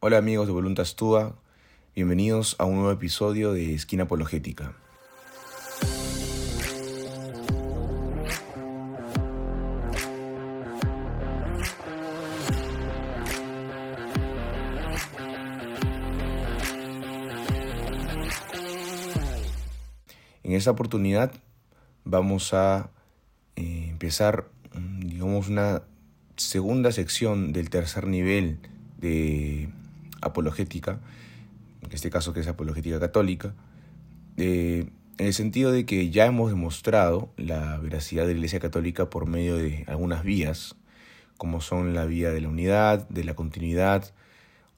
Hola 0.00 0.18
amigos 0.18 0.46
de 0.46 0.52
Voluntas 0.52 0.94
Tua, 0.94 1.34
bienvenidos 1.96 2.54
a 2.60 2.64
un 2.66 2.76
nuevo 2.76 2.92
episodio 2.92 3.52
de 3.52 3.74
Esquina 3.74 4.04
Apologética. 4.04 4.76
En 20.44 20.52
esta 20.52 20.70
oportunidad 20.70 21.32
vamos 22.04 22.54
a 22.54 22.92
eh, 23.56 23.88
empezar, 23.88 24.46
mm, 24.74 25.00
digamos, 25.00 25.48
una 25.48 25.82
segunda 26.36 26.92
sección 26.92 27.52
del 27.52 27.68
tercer 27.68 28.06
nivel 28.06 28.60
de 28.98 29.70
apologética, 30.20 31.00
en 31.82 31.92
este 31.92 32.10
caso 32.10 32.32
que 32.32 32.40
es 32.40 32.48
apologética 32.48 33.00
católica, 33.00 33.54
eh, 34.36 34.90
en 35.18 35.26
el 35.26 35.34
sentido 35.34 35.72
de 35.72 35.84
que 35.84 36.10
ya 36.10 36.26
hemos 36.26 36.50
demostrado 36.50 37.32
la 37.36 37.76
veracidad 37.78 38.22
de 38.22 38.32
la 38.32 38.38
Iglesia 38.38 38.60
Católica 38.60 39.10
por 39.10 39.26
medio 39.26 39.56
de 39.56 39.84
algunas 39.88 40.22
vías, 40.22 40.76
como 41.36 41.60
son 41.60 41.94
la 41.94 42.04
vía 42.04 42.30
de 42.30 42.40
la 42.40 42.48
unidad, 42.48 43.08
de 43.08 43.24
la 43.24 43.34
continuidad 43.34 44.12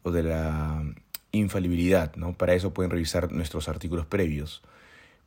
o 0.02 0.10
de 0.10 0.22
la 0.22 0.82
infalibilidad. 1.32 2.14
¿no? 2.16 2.32
Para 2.32 2.54
eso 2.54 2.72
pueden 2.72 2.90
revisar 2.90 3.32
nuestros 3.32 3.68
artículos 3.68 4.06
previos. 4.06 4.62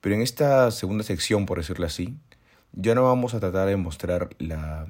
Pero 0.01 0.15
en 0.15 0.21
esta 0.21 0.71
segunda 0.71 1.03
sección, 1.03 1.45
por 1.45 1.59
decirlo 1.59 1.85
así, 1.85 2.17
ya 2.73 2.95
no 2.95 3.03
vamos 3.03 3.35
a 3.35 3.39
tratar 3.39 3.67
de 3.67 3.77
mostrar 3.77 4.29
la 4.39 4.87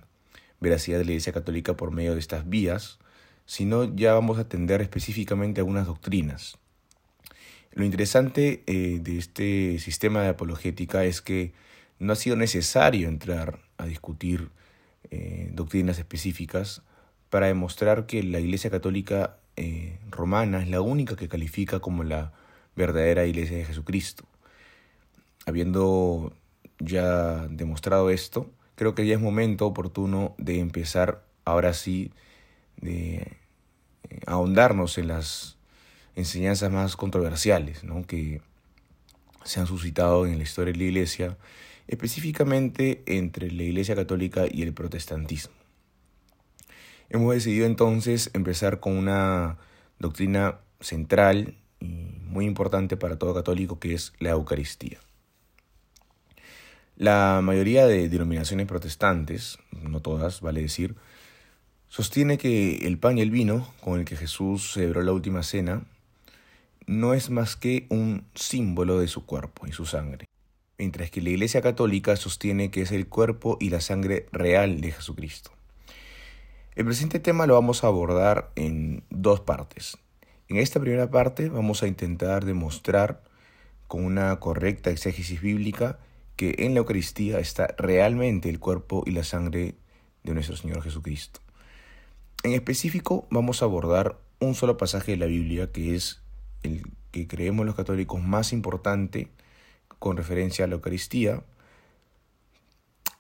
veracidad 0.62 1.00
de 1.00 1.06
la 1.06 1.12
Iglesia 1.12 1.34
Católica 1.34 1.76
por 1.76 1.92
medio 1.92 2.14
de 2.14 2.20
estas 2.20 2.48
vías, 2.48 2.98
sino 3.54 3.84
ya 3.84 4.16
vamos 4.16 4.40
a 4.40 4.42
atender 4.42 4.82
específicamente 4.82 5.62
algunas 5.62 5.86
doctrinas. 5.86 6.58
Lo 7.74 7.86
interesante 7.86 8.64
eh, 8.66 8.98
de 9.00 9.20
este 9.20 9.78
sistema 9.78 10.24
de 10.24 10.30
apologética 10.30 11.06
es 11.06 11.22
que 11.22 11.54
no 12.00 12.14
ha 12.14 12.16
sido 12.16 12.36
necesario 12.36 13.08
entrar 13.08 13.60
a 13.78 13.86
discutir 13.86 14.50
eh, 15.12 15.52
doctrinas 15.54 16.00
específicas 16.00 16.82
para 17.30 17.46
demostrar 17.46 18.08
que 18.08 18.24
la 18.24 18.40
Iglesia 18.40 18.72
Católica 18.72 19.38
eh, 19.56 20.00
romana 20.10 20.64
es 20.64 20.68
la 20.68 20.82
única 20.82 21.16
que 21.16 21.30
califica 21.30 21.80
como 21.80 22.04
la 22.04 22.34
verdadera 22.76 23.28
Iglesia 23.28 23.58
de 23.58 23.66
Jesucristo. 23.66 24.26
Habiendo 25.46 26.34
ya 26.80 27.46
demostrado 27.50 28.10
esto, 28.10 28.50
creo 28.74 28.96
que 28.96 29.06
ya 29.06 29.14
es 29.14 29.22
momento 29.22 29.68
oportuno 29.68 30.34
de 30.40 30.60
empezar 30.60 31.24
ahora 31.46 31.76
sí 31.76 32.12
de 32.78 33.43
ahondarnos 34.26 34.98
en 34.98 35.08
las 35.08 35.58
enseñanzas 36.16 36.72
más 36.72 36.96
controversiales 36.96 37.84
¿no? 37.84 38.06
que 38.06 38.42
se 39.44 39.60
han 39.60 39.68
suscitado 39.68 40.26
en 40.26 40.38
la 40.38 40.44
historia 40.44 40.74
de 40.74 40.80
la 40.80 40.86
Iglesia, 40.86 41.38
específicamente 41.88 43.04
entre 43.06 43.52
la 43.52 43.64
Iglesia 43.64 43.96
Católica 43.96 44.46
y 44.50 44.62
el 44.62 44.74
protestantismo. 44.74 45.54
Hemos 47.10 47.34
decidido 47.34 47.66
entonces 47.66 48.32
empezar 48.34 48.80
con 48.80 48.98
una 48.98 49.58
doctrina 50.00 50.60
central 50.80 51.56
y 51.80 51.86
muy 52.24 52.46
importante 52.46 52.98
para 52.98 53.18
todo 53.18 53.34
católico 53.34 53.80
que 53.80 53.94
es 53.94 54.14
la 54.20 54.32
Eucaristía. 54.32 55.00
La 56.96 57.42
mayoría 57.44 57.88
de 57.88 58.08
denominaciones 58.08 58.68
protestantes, 58.68 59.58
no 59.72 60.00
todas, 60.00 60.42
vale 60.42 60.62
decir, 60.62 60.96
sostiene 61.94 62.40
que 62.40 62.88
el 62.88 62.98
pan 62.98 63.20
y 63.20 63.22
el 63.22 63.30
vino 63.30 63.72
con 63.80 64.00
el 64.00 64.06
que 64.06 64.16
Jesús 64.16 64.74
celebró 64.74 65.04
la 65.04 65.12
última 65.12 65.44
cena 65.44 65.84
no 66.88 67.14
es 67.14 67.30
más 67.30 67.56
que 67.56 67.86
un 67.90 68.26
símbolo 68.34 68.98
de 68.98 69.08
su 69.08 69.28
cuerpo 69.28 69.68
y 69.68 69.74
su 69.74 69.86
sangre, 69.86 70.26
mientras 70.80 71.12
que 71.12 71.22
la 71.22 71.30
Iglesia 71.30 71.62
Católica 71.62 72.16
sostiene 72.16 72.72
que 72.72 72.82
es 72.82 72.92
el 72.92 73.08
cuerpo 73.08 73.58
y 73.60 73.70
la 73.70 73.80
sangre 73.80 74.26
real 74.32 74.82
de 74.82 74.92
Jesucristo. 74.92 75.52
El 76.74 76.86
presente 76.86 77.20
tema 77.20 77.46
lo 77.46 77.54
vamos 77.54 77.84
a 77.84 77.88
abordar 77.88 78.52
en 78.56 79.04
dos 79.12 79.42
partes. 79.42 79.96
En 80.48 80.58
esta 80.58 80.80
primera 80.80 81.12
parte 81.12 81.50
vamos 81.50 81.84
a 81.84 81.88
intentar 81.88 82.44
demostrar 82.44 83.22
con 83.88 84.04
una 84.04 84.40
correcta 84.40 84.90
exégesis 84.90 85.42
bíblica 85.42 86.00
que 86.38 86.56
en 86.58 86.74
la 86.74 86.80
Eucaristía 86.80 87.38
está 87.38 87.68
realmente 87.78 88.50
el 88.50 88.60
cuerpo 88.60 89.04
y 89.06 89.12
la 89.12 89.24
sangre 89.24 89.76
de 90.24 90.34
nuestro 90.34 90.58
Señor 90.58 90.82
Jesucristo. 90.82 91.43
En 92.44 92.52
específico 92.52 93.26
vamos 93.32 93.62
a 93.62 93.66
abordar 93.66 94.20
un 94.40 94.54
solo 94.54 94.76
pasaje 94.76 95.12
de 95.12 95.18
la 95.18 95.28
Biblia 95.28 95.72
que 95.72 95.96
es 95.96 96.22
el 96.62 96.84
que 97.12 97.26
creemos 97.26 97.66
los 97.66 97.76
católicos 97.76 98.22
más 98.22 98.52
importante 98.52 99.30
con 99.98 100.18
referencia 100.18 100.66
a 100.66 100.68
la 100.68 100.76
Eucaristía 100.76 101.42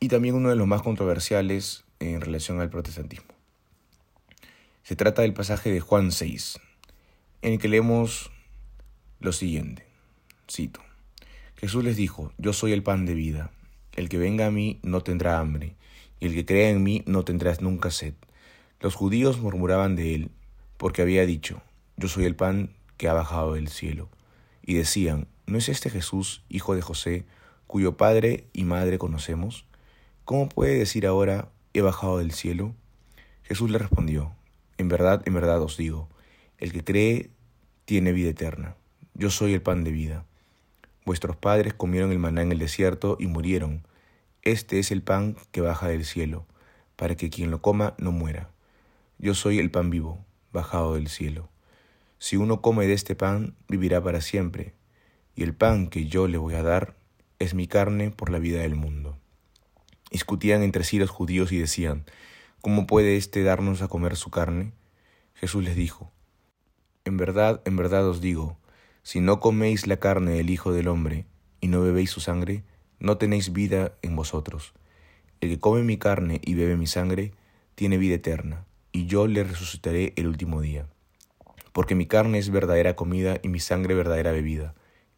y 0.02 0.10
también 0.10 0.36
uno 0.36 0.50
de 0.50 0.58
los 0.58 0.68
más 0.68 0.82
controversiales 0.82 1.86
en 2.02 2.20
relación 2.20 2.60
al 2.60 2.70
protestantismo. 2.70 3.34
Se 4.84 4.98
trata 4.98 5.22
del 5.22 5.34
pasaje 5.34 5.72
de 5.72 5.80
Juan 5.80 6.12
6, 6.12 6.60
en 7.44 7.54
el 7.54 7.60
que 7.60 7.70
leemos 7.70 8.30
lo 9.22 9.32
siguiente, 9.32 9.86
cito. 10.52 10.82
Jesús 11.56 11.86
les 11.86 11.96
dijo, 11.96 12.34
Yo 12.38 12.52
soy 12.52 12.74
el 12.74 12.84
pan 12.84 13.06
de 13.06 13.14
vida. 13.14 13.52
El 13.96 14.10
que 14.10 14.18
venga 14.18 14.48
a 14.48 14.52
mí 14.52 14.82
no 14.84 15.02
tendrá 15.02 15.40
hambre, 15.40 15.78
y 16.20 16.26
el 16.26 16.34
que 16.34 16.46
crea 16.46 16.72
en 16.72 16.84
mí 16.84 17.04
no 17.06 17.24
tendrá 17.24 17.56
nunca 17.62 17.90
sed. 17.90 18.16
Los 18.84 18.96
judíos 18.96 19.40
murmuraban 19.40 19.96
de 19.96 20.14
él, 20.14 20.30
porque 20.76 21.02
había 21.02 21.26
dicho, 21.26 21.62
Yo 21.96 22.10
soy 22.10 22.26
el 22.26 22.36
pan 22.36 22.72
que 22.98 23.08
ha 23.08 23.14
bajado 23.14 23.54
del 23.54 23.70
cielo. 23.70 24.10
Y 24.62 24.74
decían, 24.74 25.30
¿no 25.46 25.58
es 25.58 25.70
este 25.70 25.90
Jesús, 25.90 26.44
hijo 26.50 26.76
de 26.76 26.82
José, 26.82 27.24
cuyo 27.66 27.96
padre 27.96 28.44
y 28.52 28.66
madre 28.66 28.98
conocemos? 28.98 29.66
¿Cómo 30.26 30.50
puede 30.50 30.78
decir 30.78 31.08
ahora, 31.08 31.48
he 31.74 31.80
bajado 31.80 32.18
del 32.18 32.34
cielo? 32.34 32.76
Jesús 33.44 33.72
le 33.72 33.78
respondió, 33.78 34.34
En 34.78 34.90
verdad, 34.90 35.24
en 35.26 35.34
verdad 35.34 35.62
os 35.62 35.78
digo, 35.78 36.10
el 36.58 36.74
que 36.74 36.84
cree 36.84 37.30
tiene 37.86 38.12
vida 38.12 38.32
eterna. 38.32 38.76
Yo 39.14 39.30
soy 39.30 39.54
el 39.54 39.62
pan 39.62 39.86
de 39.86 39.92
vida. 39.92 40.26
Vuestros 41.06 41.38
padres 41.38 41.74
comieron 41.74 42.12
el 42.12 42.20
maná 42.20 42.42
en 42.42 42.52
el 42.52 42.60
desierto 42.60 43.16
y 43.18 43.28
murieron. 43.28 43.88
Este 44.42 44.80
es 44.80 44.92
el 44.92 45.04
pan 45.04 45.38
que 45.54 45.62
baja 45.62 45.88
del 45.88 46.04
cielo, 46.04 46.46
para 46.98 47.16
que 47.16 47.30
quien 47.30 47.50
lo 47.50 47.62
coma 47.62 47.94
no 47.98 48.12
muera. 48.12 48.53
Yo 49.18 49.34
soy 49.35 49.59
el 49.59 49.72
pan 49.72 49.90
vivo, 49.90 50.25
bajado 50.51 50.96
del 50.96 51.07
cielo. 51.07 51.50
Si 52.19 52.38
uno 52.38 52.62
come 52.62 52.88
de 52.88 52.94
este 52.94 53.16
pan, 53.16 53.56
vivirá 53.68 54.03
para 54.03 54.22
siempre, 54.22 54.74
y 55.35 55.44
el 55.44 55.53
pan 55.53 55.88
que 55.88 56.07
yo 56.07 56.28
le 56.28 56.38
voy 56.38 56.56
a 56.56 56.63
dar 56.63 56.96
es 57.40 57.53
mi 57.53 57.68
carne 57.68 58.12
por 58.12 58.29
la 58.29 58.40
vida 58.40 58.62
del 58.62 58.75
mundo. 58.75 59.18
Discutían 60.12 60.62
entre 60.62 60.84
sí 60.84 61.00
los 61.00 61.09
judíos 61.09 61.51
y 61.51 61.57
decían, 61.57 62.06
¿cómo 62.62 62.88
puede 62.88 63.18
éste 63.18 63.44
darnos 63.44 63.81
a 63.81 63.88
comer 63.88 64.16
su 64.16 64.29
carne? 64.29 64.72
Jesús 65.34 65.63
les 65.63 65.75
dijo, 65.75 66.12
En 67.03 67.18
verdad, 67.18 67.62
en 67.66 67.75
verdad 67.75 68.07
os 68.07 68.22
digo, 68.22 68.57
si 69.01 69.19
no 69.19 69.40
coméis 69.40 69.88
la 69.88 69.97
carne 69.97 70.31
del 70.31 70.50
Hijo 70.50 70.72
del 70.72 70.88
Hombre 70.88 71.25
y 71.59 71.68
no 71.68 71.81
bebéis 71.81 72.12
su 72.12 72.22
sangre, 72.22 72.63
no 73.00 73.18
tenéis 73.18 73.51
vida 73.51 73.94
en 74.01 74.16
vosotros. 74.16 74.74
El 75.41 75.50
que 75.50 75.59
come 75.59 75.84
mi 75.84 75.97
carne 75.97 76.40
y 76.44 76.53
bebe 76.53 76.78
mi 76.78 76.88
sangre, 76.88 77.34
tiene 77.75 77.97
vida 77.97 78.16
eterna, 78.16 78.66
y 78.94 79.08
yo 79.08 79.28
le 79.28 79.44
resucitaré 79.44 80.14
el 80.16 80.28
último 80.28 80.62
día. 80.62 80.88
Porque 81.74 81.96
mi 81.96 82.06
carne 82.06 82.38
es 82.38 82.50
verdadera 82.50 82.96
comida 82.96 83.38
y 83.44 83.50
mi 83.50 83.59
sangre 83.59 83.94
verdadera 83.94 84.31
bebida. 84.31 84.74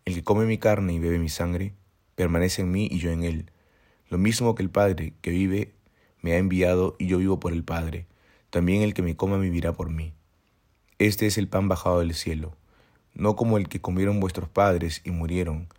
El 0.06 0.16
que 0.16 0.24
come 0.24 0.48
mi 0.48 0.58
carne 0.58 0.94
y 0.94 1.00
bebe 1.00 1.20
mi 1.20 1.30
sangre, 1.30 1.76
permanece 2.16 2.64
en 2.64 2.72
mí 2.72 2.88
y 2.90 2.98
yo 2.98 3.12
en 3.12 3.24
él. 3.24 3.52
Lo 4.10 4.18
mismo 4.18 4.56
que 4.56 4.64
el 4.64 4.72
Padre 4.72 5.14
que 5.22 5.30
vive 5.30 5.76
me 6.22 6.34
ha 6.34 6.38
enviado 6.38 6.96
y 6.98 7.06
yo 7.06 7.20
vivo 7.20 7.40
por 7.40 7.54
el 7.54 7.64
Padre, 7.64 8.08
también 8.50 8.82
el 8.82 8.96
que 8.96 9.04
me 9.04 9.16
coma 9.16 9.38
vivirá 9.38 9.74
por 9.74 9.92
mí. 9.92 10.14
Este 10.98 11.28
es 11.28 11.38
el 11.38 11.48
pan 11.48 11.68
bajado 11.68 12.00
del 12.00 12.16
cielo 12.16 12.58
no 13.16 13.38
como 13.38 13.58
el 13.58 13.68
que 13.70 13.82
comieron 13.82 14.20
vuestros 14.20 14.50
padres 14.50 15.02
y 15.04 15.12
murieron. 15.12 15.70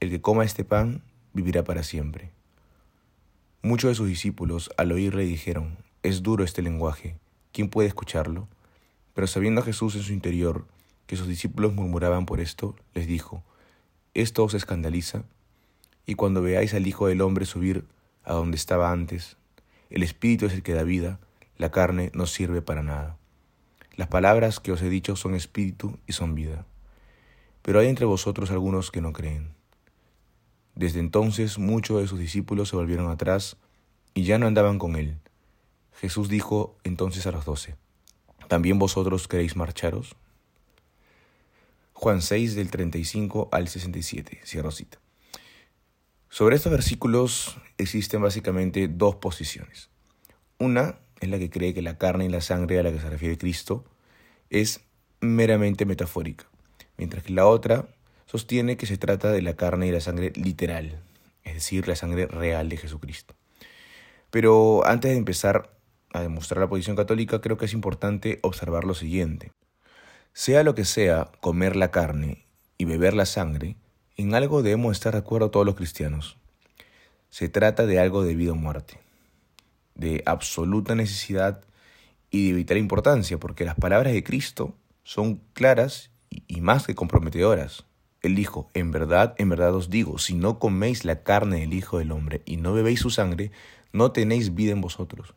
El 0.00 0.10
que 0.10 0.20
coma 0.20 0.44
este 0.44 0.64
pan 0.64 1.02
vivirá 1.32 1.64
para 1.64 1.82
siempre. 1.82 2.30
Muchos 3.62 3.90
de 3.90 3.94
sus 3.94 4.06
discípulos 4.06 4.70
al 4.76 4.92
oírle 4.92 5.24
dijeron, 5.24 5.78
es 6.02 6.22
duro 6.22 6.44
este 6.44 6.60
lenguaje, 6.60 7.16
¿quién 7.54 7.70
puede 7.70 7.88
escucharlo? 7.88 8.48
Pero 9.14 9.26
sabiendo 9.28 9.62
a 9.62 9.64
Jesús 9.64 9.94
en 9.94 10.02
su 10.02 10.12
interior 10.12 10.66
que 11.06 11.16
sus 11.16 11.28
discípulos 11.28 11.72
murmuraban 11.72 12.26
por 12.26 12.40
esto, 12.40 12.74
les 12.92 13.06
dijo, 13.06 13.42
¿esto 14.12 14.44
os 14.44 14.54
escandaliza? 14.54 15.22
Y 16.04 16.16
cuando 16.16 16.42
veáis 16.42 16.74
al 16.74 16.86
Hijo 16.86 17.06
del 17.06 17.22
Hombre 17.22 17.46
subir 17.46 17.84
a 18.24 18.34
donde 18.34 18.56
estaba 18.56 18.90
antes, 18.90 19.36
el 19.88 20.02
Espíritu 20.02 20.46
es 20.46 20.52
el 20.52 20.62
que 20.62 20.74
da 20.74 20.82
vida, 20.82 21.20
la 21.56 21.70
carne 21.70 22.10
no 22.12 22.26
sirve 22.26 22.60
para 22.60 22.82
nada. 22.82 23.16
Las 23.94 24.08
palabras 24.08 24.58
que 24.58 24.72
os 24.72 24.82
he 24.82 24.88
dicho 24.88 25.14
son 25.14 25.36
espíritu 25.36 25.96
y 26.08 26.14
son 26.14 26.34
vida. 26.34 26.66
Pero 27.62 27.78
hay 27.78 27.86
entre 27.86 28.04
vosotros 28.04 28.50
algunos 28.50 28.90
que 28.90 29.00
no 29.00 29.12
creen. 29.12 29.54
Desde 30.74 30.98
entonces 30.98 31.58
muchos 31.60 32.00
de 32.00 32.08
sus 32.08 32.18
discípulos 32.18 32.70
se 32.70 32.76
volvieron 32.76 33.08
atrás 33.08 33.56
y 34.12 34.24
ya 34.24 34.38
no 34.38 34.48
andaban 34.48 34.80
con 34.80 34.96
él. 34.96 35.18
Jesús 36.00 36.28
dijo 36.28 36.76
entonces 36.84 37.26
a 37.26 37.32
los 37.32 37.44
doce, 37.44 37.76
¿también 38.48 38.78
vosotros 38.78 39.28
queréis 39.28 39.56
marcharos? 39.56 40.16
Juan 41.92 42.20
6 42.20 42.54
del 42.56 42.70
35 42.70 43.48
al 43.52 43.68
67, 43.68 44.40
cierro 44.44 44.70
cita. 44.70 44.98
Sobre 46.28 46.56
estos 46.56 46.72
versículos 46.72 47.56
existen 47.78 48.20
básicamente 48.20 48.88
dos 48.88 49.16
posiciones. 49.16 49.88
Una 50.58 50.98
es 51.20 51.28
la 51.28 51.38
que 51.38 51.48
cree 51.48 51.74
que 51.74 51.82
la 51.82 51.96
carne 51.96 52.24
y 52.24 52.28
la 52.28 52.40
sangre 52.40 52.78
a 52.78 52.82
la 52.82 52.90
que 52.90 53.00
se 53.00 53.08
refiere 53.08 53.38
Cristo 53.38 53.84
es 54.50 54.80
meramente 55.20 55.86
metafórica, 55.86 56.46
mientras 56.96 57.22
que 57.22 57.32
la 57.32 57.46
otra 57.46 57.88
sostiene 58.26 58.76
que 58.76 58.86
se 58.86 58.98
trata 58.98 59.30
de 59.30 59.42
la 59.42 59.54
carne 59.54 59.86
y 59.86 59.92
la 59.92 60.00
sangre 60.00 60.32
literal, 60.34 61.00
es 61.44 61.54
decir, 61.54 61.86
la 61.86 61.96
sangre 61.96 62.26
real 62.26 62.68
de 62.68 62.76
Jesucristo. 62.78 63.34
Pero 64.30 64.84
antes 64.86 65.12
de 65.12 65.16
empezar 65.16 65.70
a 66.14 66.22
demostrar 66.22 66.60
la 66.60 66.68
posición 66.68 66.96
católica, 66.96 67.40
creo 67.40 67.58
que 67.58 67.66
es 67.66 67.72
importante 67.72 68.38
observar 68.42 68.84
lo 68.84 68.94
siguiente. 68.94 69.52
Sea 70.32 70.62
lo 70.62 70.74
que 70.74 70.84
sea 70.84 71.32
comer 71.40 71.74
la 71.74 71.90
carne 71.90 72.46
y 72.78 72.84
beber 72.84 73.14
la 73.14 73.26
sangre, 73.26 73.76
en 74.16 74.34
algo 74.34 74.62
debemos 74.62 74.92
estar 74.92 75.12
de 75.12 75.18
acuerdo 75.18 75.50
todos 75.50 75.66
los 75.66 75.74
cristianos. 75.74 76.38
Se 77.30 77.48
trata 77.48 77.84
de 77.84 77.98
algo 77.98 78.22
de 78.22 78.36
vida 78.36 78.52
o 78.52 78.54
muerte, 78.54 79.00
de 79.96 80.22
absoluta 80.24 80.94
necesidad 80.94 81.64
y 82.30 82.48
de 82.48 82.54
vital 82.54 82.78
importancia, 82.78 83.38
porque 83.38 83.64
las 83.64 83.74
palabras 83.74 84.12
de 84.12 84.22
Cristo 84.22 84.76
son 85.02 85.40
claras 85.52 86.12
y 86.30 86.60
más 86.60 86.86
que 86.86 86.94
comprometedoras. 86.94 87.86
Él 88.22 88.36
dijo, 88.36 88.70
en 88.72 88.92
verdad, 88.92 89.34
en 89.36 89.48
verdad 89.48 89.74
os 89.74 89.90
digo, 89.90 90.18
si 90.18 90.34
no 90.34 90.60
coméis 90.60 91.04
la 91.04 91.24
carne 91.24 91.60
del 91.60 91.74
Hijo 91.74 91.98
del 91.98 92.12
Hombre 92.12 92.42
y 92.46 92.56
no 92.56 92.72
bebéis 92.72 93.00
su 93.00 93.10
sangre, 93.10 93.50
no 93.92 94.12
tenéis 94.12 94.54
vida 94.54 94.70
en 94.70 94.80
vosotros. 94.80 95.34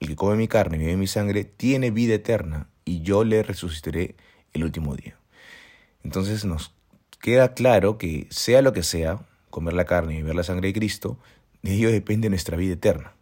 El 0.00 0.08
que 0.08 0.16
come 0.16 0.36
mi 0.36 0.48
carne 0.48 0.76
y 0.76 0.80
bebe 0.80 0.96
mi 0.96 1.06
sangre 1.06 1.44
tiene 1.44 1.90
vida 1.90 2.14
eterna, 2.14 2.68
y 2.84 3.02
yo 3.02 3.24
le 3.24 3.42
resucitaré 3.42 4.16
el 4.52 4.64
último 4.64 4.94
día. 4.94 5.18
Entonces 6.04 6.44
nos 6.44 6.72
queda 7.20 7.54
claro 7.54 7.98
que 7.98 8.26
sea 8.30 8.62
lo 8.62 8.72
que 8.72 8.82
sea, 8.82 9.18
comer 9.50 9.74
la 9.74 9.84
carne 9.84 10.14
y 10.14 10.22
beber 10.22 10.36
la 10.36 10.44
sangre 10.44 10.68
de 10.68 10.74
Cristo, 10.74 11.18
de 11.62 11.74
ello 11.74 11.90
depende 11.90 12.30
nuestra 12.30 12.56
vida 12.56 12.74
eterna. 12.74 13.14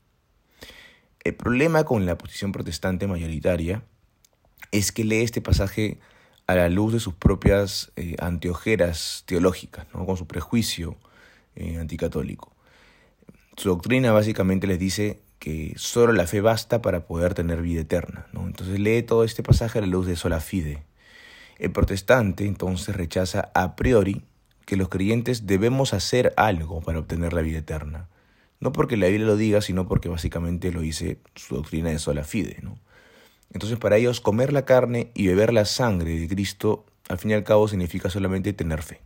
El 1.25 1.35
problema 1.35 1.85
con 1.85 2.05
la 2.05 2.19
posición 2.19 2.53
protestante 2.53 3.07
mayoritaria 3.07 3.83
es 4.71 4.93
que 4.93 5.05
lee 5.05 5.23
este 5.23 5.41
pasaje 5.41 5.99
a 6.47 6.55
la 6.55 6.69
luz 6.69 6.93
de 6.93 7.01
sus 7.01 7.15
propias 7.15 7.93
eh, 7.97 8.17
anteojeras 8.19 9.23
teológicas, 9.27 9.87
¿no? 9.95 10.05
con 10.05 10.19
su 10.19 10.27
prejuicio 10.27 10.97
eh, 11.57 11.79
anticatólico. 11.79 12.53
Su 13.57 13.71
doctrina 13.71 14.13
básicamente 14.13 14.67
les 14.67 14.79
dice 14.79 15.21
que 15.45 15.75
solo 15.77 16.15
la 16.15 16.27
fe 16.27 16.41
basta 16.41 16.81
para 16.81 17.05
poder 17.05 17.35
tener 17.35 17.61
vida 17.61 17.83
eterna. 17.83 18.27
¿no? 18.33 18.47
Entonces 18.47 18.81
lee 18.81 19.03
todo 19.03 19.25
este 19.25 19.43
pasaje 19.43 19.79
a 19.79 19.83
la 19.83 19.87
luz 19.87 20.07
de 20.07 20.17
sola 20.17 20.41
fide. 20.41 20.85
El 21.59 21.71
protestante 21.71 22.47
entonces 22.47 22.97
rechaza 22.97 23.51
a 23.53 23.77
priori 23.77 24.25
que 24.65 24.79
los 24.79 24.89
creyentes 24.89 25.47
debemos 25.47 25.93
hacer 25.93 26.33
algo 26.39 26.81
para 26.81 26.99
obtener 26.99 27.35
la 27.35 27.43
vida 27.43 27.59
eterna. 27.59 28.09
No 28.59 28.73
porque 28.73 28.97
la 28.97 29.09
Biblia 29.09 29.27
lo 29.27 29.37
diga, 29.37 29.61
sino 29.61 29.87
porque 29.87 30.09
básicamente 30.09 30.73
lo 30.73 30.81
dice 30.81 31.19
su 31.35 31.57
doctrina 31.57 31.91
de 31.91 31.99
sola 31.99 32.25
fide. 32.25 32.61
¿no? 32.63 32.79
Entonces 33.53 33.79
para 33.79 33.99
ellos 33.99 34.23
comer 34.23 34.51
la 34.51 34.65
carne 34.65 35.11
y 35.13 35.27
beber 35.27 35.53
la 35.53 35.67
sangre 35.67 36.19
de 36.19 36.27
Cristo, 36.27 36.87
al 37.11 37.19
fin 37.19 37.33
y 37.33 37.35
al 37.35 37.45
cabo, 37.45 37.69
significa 37.69 38.09
solamente 38.09 38.55
tener 38.55 38.83
fe. 38.83 39.03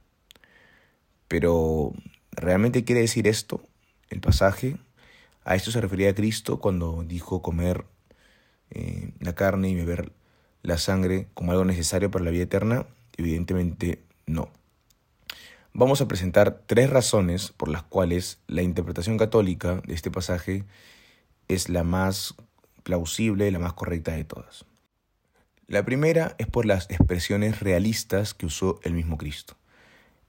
Pero, 1.27 1.95
¿realmente 2.31 2.85
quiere 2.85 3.01
decir 3.01 3.27
esto 3.27 3.61
el 4.09 4.21
pasaje? 4.21 4.77
A 5.49 5.55
esto 5.55 5.71
se 5.71 5.81
refería 5.81 6.15
Cristo 6.15 6.61
cuando 6.61 7.03
dijo 7.05 7.41
comer 7.41 7.87
eh, 8.69 9.13
la 9.19 9.35
carne 9.35 9.71
y 9.71 9.75
beber 9.75 10.13
la 10.61 10.77
sangre 10.77 11.29
como 11.33 11.53
algo 11.53 11.65
necesario 11.65 12.11
para 12.11 12.23
la 12.23 12.31
vida 12.31 12.43
eterna? 12.43 12.85
Evidentemente 13.17 14.03
no. 14.27 14.51
Vamos 15.73 16.03
a 16.03 16.07
presentar 16.07 16.61
tres 16.67 16.91
razones 16.91 17.51
por 17.57 17.71
las 17.71 17.83
cuales 17.83 18.41
la 18.47 18.61
interpretación 18.61 19.17
católica 19.17 19.81
de 19.87 19.95
este 19.95 20.11
pasaje 20.11 20.67
es 21.49 21.71
la 21.71 21.83
más 21.83 22.35
plausible, 22.83 23.51
la 23.51 23.59
más 23.59 23.73
correcta 23.73 24.13
de 24.13 24.25
todas. 24.25 24.67
La 25.67 25.83
primera 25.83 26.35
es 26.37 26.47
por 26.47 26.67
las 26.67 26.91
expresiones 26.91 27.61
realistas 27.61 28.35
que 28.35 28.45
usó 28.45 28.81
el 28.83 28.93
mismo 28.93 29.17
Cristo. 29.17 29.57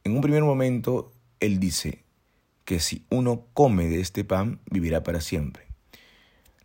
En 0.06 0.16
un 0.16 0.22
primer 0.22 0.44
momento, 0.44 1.12
él 1.42 1.60
dice 1.60 2.06
que 2.70 2.80
si 2.80 3.04
uno 3.10 3.48
come 3.56 3.88
de 3.88 4.00
este 4.00 4.24
pan, 4.24 4.60
vivirá 4.70 5.02
para 5.02 5.22
siempre. 5.22 5.66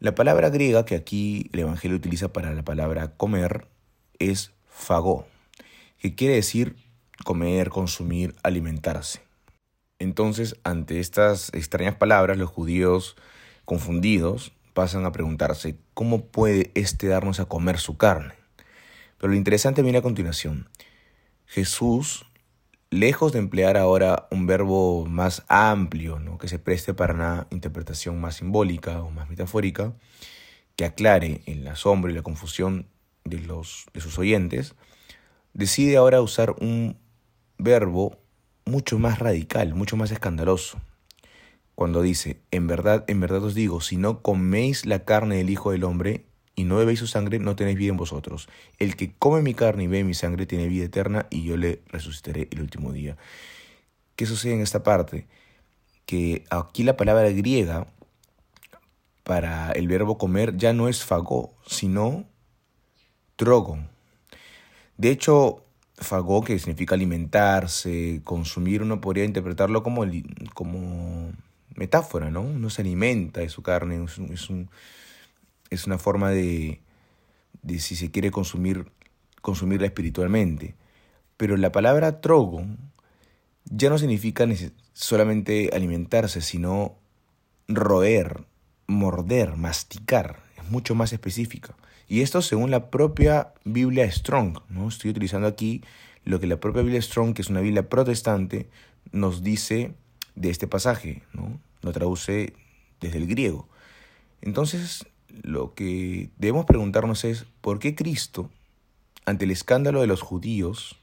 La 0.01 0.15
palabra 0.15 0.51
griega 0.51 0.85
que 0.85 0.97
aquí 0.97 1.49
el 1.55 1.61
Evangelio 1.61 1.97
utiliza 1.97 2.31
para 2.31 2.53
la 2.53 2.63
palabra 2.63 3.17
comer 3.17 3.69
es 4.19 4.53
fagó, 4.69 5.27
que 5.99 6.15
quiere 6.15 6.35
decir 6.35 6.77
comer, 7.25 7.71
consumir, 7.71 8.35
alimentarse. 8.43 9.23
Entonces, 9.99 10.57
ante 10.63 11.01
estas 11.01 11.49
extrañas 11.55 11.95
palabras, 11.95 12.37
los 12.37 12.51
judíos 12.51 13.17
confundidos 13.65 14.53
pasan 14.75 15.07
a 15.07 15.13
preguntarse, 15.13 15.79
¿cómo 15.95 16.27
puede 16.27 16.71
éste 16.75 17.07
darnos 17.07 17.41
a 17.41 17.47
comer 17.47 17.79
su 17.79 17.97
carne? 17.97 18.35
Pero 19.17 19.31
lo 19.31 19.39
interesante 19.39 19.81
viene 19.81 20.01
a 20.01 20.03
continuación. 20.03 20.69
Jesús, 21.47 22.27
lejos 22.95 23.33
de 23.33 23.41
emplear 23.41 23.77
ahora 23.77 24.29
un 24.31 24.47
verbo 24.47 25.05
más 25.07 25.45
amplio, 25.49 26.19
¿no? 26.19 26.39
que 26.39 26.49
se 26.49 26.59
preste 26.59 26.95
para 26.95 27.15
una 27.15 27.47
interpretación 27.51 28.21
más 28.21 28.37
simbólica 28.37 29.03
o 29.03 29.11
más 29.11 29.29
metafórica, 29.29 29.95
que 30.77 30.85
aclare 30.85 31.43
el 31.47 31.67
asombro 31.67 32.11
y 32.11 32.15
la 32.15 32.23
confusión 32.23 32.87
de, 33.25 33.39
los, 33.41 33.87
de 33.93 34.01
sus 34.01 34.19
oyentes, 34.19 34.75
decide 35.53 35.97
ahora 35.97 36.23
usar 36.23 36.55
un 36.61 36.97
verbo 37.59 38.19
mucho 38.65 38.99
más 38.99 39.19
radical, 39.19 39.75
mucho 39.75 39.97
más 39.97 40.11
escandaloso, 40.11 40.81
cuando 41.75 42.03
dice, 42.03 42.41
en 42.53 42.69
verdad, 42.69 43.05
en 43.09 43.21
verdad 43.21 43.43
os 43.43 43.55
digo, 43.55 43.81
si 43.81 43.97
no 43.97 44.23
coméis 44.23 44.87
la 44.87 45.05
carne 45.05 45.37
del 45.37 45.51
Hijo 45.51 45.73
del 45.73 45.85
Hombre 45.85 46.27
y 46.57 46.65
no 46.65 46.77
bebéis 46.77 47.01
su 47.01 47.07
sangre, 47.07 47.39
no 47.39 47.57
tenéis 47.57 47.79
vida 47.79 47.91
en 47.91 47.97
vosotros. 47.97 48.49
El 48.79 48.97
que 48.97 49.13
come 49.19 49.43
mi 49.43 49.55
carne 49.55 49.85
y 49.85 49.87
bebe 49.87 50.05
mi 50.05 50.15
sangre 50.15 50.47
tiene 50.47 50.69
vida 50.69 50.85
eterna 50.85 51.27
y 51.31 51.45
yo 51.45 51.57
le 51.57 51.83
resucitaré 51.89 52.49
el 52.51 52.61
último 52.61 52.93
día. 52.93 53.17
¿Qué 54.17 54.27
sucede 54.27 54.55
en 54.55 54.61
esta 54.61 54.83
parte? 54.83 55.27
Que 56.07 56.45
aquí 56.51 56.83
la 56.83 56.97
palabra 56.97 57.29
griega 57.31 57.89
para 59.25 59.73
el 59.73 59.89
verbo 59.89 60.19
comer 60.19 60.57
ya 60.57 60.73
no 60.73 60.89
es 60.89 61.03
fagó, 61.03 61.55
sino 61.67 62.25
trogon. 63.37 63.89
De 64.97 65.11
hecho, 65.11 65.65
fagó, 65.97 66.45
que 66.45 66.59
significa 66.59 66.95
alimentarse, 66.95 68.21
consumir, 68.25 68.83
uno 68.83 69.01
podría 69.01 69.25
interpretarlo 69.25 69.83
como, 69.83 70.05
como 70.53 71.33
metáfora, 71.75 72.31
¿no? 72.31 72.43
Uno 72.43 72.71
se 72.71 72.83
alimenta 72.83 73.41
de 73.41 73.49
su 73.49 73.63
carne, 73.63 74.05
es, 74.05 74.19
es, 74.19 74.49
una 75.87 75.99
forma 75.99 76.31
de, 76.31 76.81
de, 77.63 77.79
si 77.79 77.97
se 77.97 78.11
quiere 78.11 78.31
consumir, 78.31 78.91
consumirla 79.41 79.87
espiritualmente. 79.87 80.75
Pero 81.37 81.57
la 81.57 81.73
palabra 81.73 82.21
trogon 82.21 82.79
ya 83.65 83.91
no 83.91 83.99
significa 83.99 84.47
solamente 84.93 85.71
alimentarse, 85.73 86.41
sino 86.41 86.97
roer, 87.69 88.45
morder, 88.87 89.57
masticar. 89.57 90.43
Es 90.57 90.71
mucho 90.71 90.95
más 90.95 91.13
específica. 91.13 91.75
Y 92.09 92.21
esto 92.21 92.43
según 92.43 92.71
la 92.71 92.91
propia 92.91 93.53
Biblia 93.65 94.11
Strong. 94.11 94.59
¿no? 94.69 94.89
Estoy 94.89 95.11
utilizando 95.11 95.49
aquí 95.49 95.83
lo 96.25 96.41
que 96.41 96.47
la 96.47 96.61
propia 96.61 96.83
Biblia 96.83 97.03
Strong, 97.03 97.35
que 97.35 97.43
es 97.43 97.51
una 97.51 97.61
Biblia 97.61 97.89
protestante, 97.89 98.69
nos 99.13 99.43
dice 99.43 99.95
de 100.35 100.51
este 100.51 100.67
pasaje, 100.67 101.23
¿no? 101.33 101.61
Lo 101.83 101.93
traduce 101.93 102.55
desde 103.01 103.19
el 103.19 103.27
griego. 103.27 103.69
Entonces, 104.41 105.07
lo 105.43 105.75
que 105.75 106.31
debemos 106.39 106.65
preguntarnos 106.65 107.25
es, 107.25 107.47
¿por 107.61 107.79
qué 107.79 107.95
Cristo, 107.95 108.51
ante 109.25 109.45
el 109.45 109.51
escándalo 109.51 110.01
de 110.01 110.07
los 110.07 110.21
judíos, 110.21 110.97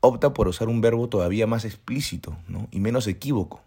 opta 0.00 0.32
por 0.32 0.48
usar 0.48 0.68
un 0.68 0.80
verbo 0.80 1.08
todavía 1.08 1.46
más 1.46 1.64
explícito 1.64 2.36
¿no? 2.48 2.68
y 2.70 2.80
menos 2.80 3.06
equívoco? 3.06 3.60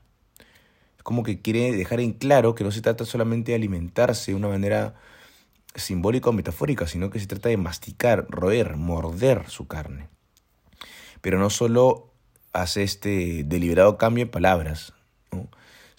Es 0.97 1.03
como 1.03 1.23
que 1.23 1.41
quiere 1.41 1.71
dejar 1.71 1.99
en 1.99 2.13
claro 2.13 2.55
que 2.55 2.63
no 2.63 2.71
se 2.71 2.81
trata 2.81 3.05
solamente 3.05 3.51
de 3.51 3.55
alimentarse 3.55 4.31
de 4.31 4.37
una 4.37 4.49
manera 4.49 4.95
simbólica 5.75 6.29
o 6.29 6.33
metafórica, 6.33 6.87
sino 6.87 7.09
que 7.09 7.19
se 7.19 7.27
trata 7.27 7.49
de 7.49 7.57
masticar, 7.57 8.25
roer, 8.29 8.75
morder 8.75 9.49
su 9.49 9.67
carne. 9.67 10.07
Pero 11.21 11.39
no 11.39 11.49
solo 11.49 12.09
hace 12.53 12.83
este 12.83 13.43
deliberado 13.45 13.97
cambio 13.97 14.25
de 14.25 14.31
palabras, 14.31 14.93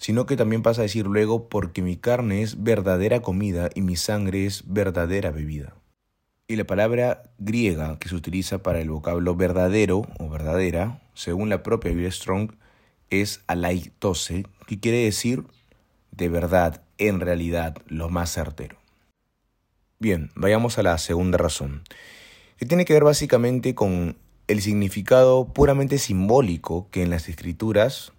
sino 0.01 0.25
que 0.25 0.35
también 0.35 0.63
pasa 0.63 0.81
a 0.81 0.83
decir 0.83 1.05
luego, 1.05 1.47
porque 1.47 1.83
mi 1.83 1.95
carne 1.95 2.41
es 2.41 2.63
verdadera 2.63 3.21
comida 3.21 3.69
y 3.75 3.81
mi 3.81 3.95
sangre 3.95 4.47
es 4.47 4.63
verdadera 4.65 5.29
bebida. 5.29 5.75
Y 6.47 6.55
la 6.55 6.65
palabra 6.65 7.21
griega 7.37 7.99
que 7.99 8.09
se 8.09 8.15
utiliza 8.15 8.63
para 8.63 8.81
el 8.81 8.89
vocablo 8.89 9.35
verdadero 9.35 10.07
o 10.17 10.27
verdadera, 10.27 11.03
según 11.13 11.49
la 11.49 11.61
propia 11.61 11.91
Biblia 11.91 12.11
Strong, 12.11 12.53
es 13.11 13.43
alaitose, 13.45 14.47
que 14.65 14.79
quiere 14.79 15.03
decir 15.03 15.43
de 16.09 16.29
verdad, 16.29 16.83
en 16.97 17.19
realidad, 17.19 17.77
lo 17.85 18.09
más 18.09 18.33
certero. 18.33 18.77
Bien, 19.99 20.31
vayamos 20.35 20.79
a 20.79 20.83
la 20.83 20.97
segunda 20.97 21.37
razón, 21.37 21.83
que 22.57 22.65
tiene 22.65 22.85
que 22.85 22.93
ver 22.93 23.03
básicamente 23.03 23.75
con 23.75 24.17
el 24.47 24.61
significado 24.61 25.53
puramente 25.53 25.99
simbólico 25.99 26.89
que 26.89 27.03
en 27.03 27.11
las 27.11 27.29
escrituras 27.29 28.13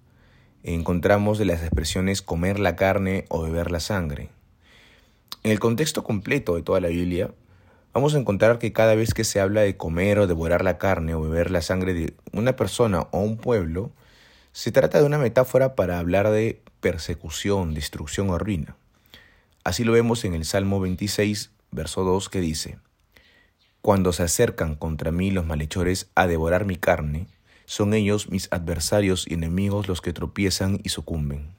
encontramos 0.62 1.40
las 1.40 1.62
expresiones 1.62 2.22
comer 2.22 2.58
la 2.58 2.76
carne 2.76 3.24
o 3.28 3.42
beber 3.42 3.70
la 3.70 3.80
sangre. 3.80 4.30
En 5.42 5.50
el 5.50 5.58
contexto 5.58 6.04
completo 6.04 6.54
de 6.54 6.62
toda 6.62 6.80
la 6.80 6.88
Biblia, 6.88 7.32
vamos 7.92 8.14
a 8.14 8.18
encontrar 8.18 8.58
que 8.58 8.72
cada 8.72 8.94
vez 8.94 9.12
que 9.12 9.24
se 9.24 9.40
habla 9.40 9.62
de 9.62 9.76
comer 9.76 10.18
o 10.18 10.26
devorar 10.26 10.62
la 10.62 10.78
carne 10.78 11.14
o 11.14 11.20
beber 11.20 11.50
la 11.50 11.62
sangre 11.62 11.94
de 11.94 12.14
una 12.32 12.54
persona 12.54 13.08
o 13.10 13.20
un 13.20 13.36
pueblo, 13.36 13.90
se 14.52 14.70
trata 14.70 15.00
de 15.00 15.06
una 15.06 15.18
metáfora 15.18 15.74
para 15.74 15.98
hablar 15.98 16.30
de 16.30 16.60
persecución, 16.80 17.74
destrucción 17.74 18.30
o 18.30 18.38
ruina. 18.38 18.76
Así 19.64 19.82
lo 19.82 19.92
vemos 19.92 20.24
en 20.24 20.34
el 20.34 20.44
Salmo 20.44 20.80
26, 20.80 21.50
verso 21.70 22.04
2, 22.04 22.28
que 22.28 22.40
dice, 22.40 22.78
Cuando 23.80 24.12
se 24.12 24.24
acercan 24.24 24.76
contra 24.76 25.10
mí 25.10 25.30
los 25.30 25.46
malhechores 25.46 26.10
a 26.14 26.26
devorar 26.26 26.66
mi 26.66 26.76
carne, 26.76 27.26
son 27.64 27.94
ellos 27.94 28.30
mis 28.30 28.48
adversarios 28.50 29.26
y 29.28 29.34
enemigos 29.34 29.88
los 29.88 30.00
que 30.00 30.12
tropiezan 30.12 30.80
y 30.82 30.88
sucumben. 30.88 31.54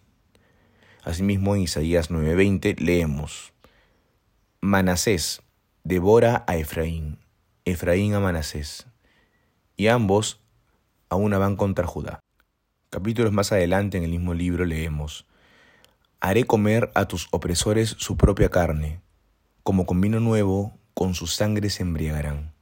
Asimismo 1.04 1.56
en 1.56 1.64
Isaías 1.64 2.10
9:20 2.10 2.80
leemos, 2.80 3.54
Manasés 4.62 5.42
devora 5.84 6.46
a 6.48 6.56
Efraín, 6.56 7.20
Efraín 7.66 8.14
a 8.14 8.20
Manasés, 8.20 8.88
y 9.76 9.88
ambos 9.88 10.40
a 11.10 11.16
una 11.16 11.38
van 11.38 11.56
contra 11.58 11.86
Judá. 11.86 12.20
Capítulos 12.90 13.34
más 13.34 13.52
adelante 13.52 13.98
en 13.98 14.04
el 14.04 14.12
mismo 14.12 14.34
libro 14.34 14.66
leemos, 14.66 15.26
Haré 16.22 16.46
comer 16.46 16.90
a 16.96 17.06
tus 17.06 17.28
opresores 17.32 17.96
su 18.00 18.16
propia 18.16 18.48
carne, 18.48 19.02
como 19.62 19.86
con 19.86 20.00
vino 20.00 20.22
nuevo, 20.22 20.78
con 20.94 21.16
su 21.16 21.28
sangre 21.28 21.70
se 21.70 21.84
embriagarán, 21.84 22.54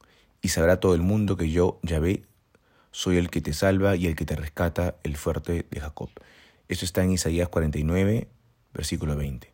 y 0.42 0.48
sabrá 0.48 0.80
todo 0.80 0.96
el 0.96 1.02
mundo 1.04 1.38
que 1.38 1.52
yo, 1.52 1.80
Yahvé, 1.84 2.24
soy 2.92 3.18
el 3.18 3.30
que 3.30 3.42
te 3.42 3.54
salva 3.54 3.96
y 3.96 4.08
el 4.08 4.16
que 4.16 4.26
te 4.26 4.36
rescata, 4.36 4.96
el 5.04 5.18
fuerte 5.18 5.66
de 5.70 5.80
Jacob. 5.80 6.10
Esto 6.68 6.86
está 6.86 7.04
en 7.04 7.12
Isaías 7.12 7.50
49, 7.50 8.28
versículo 8.74 9.16
20. 9.16 9.52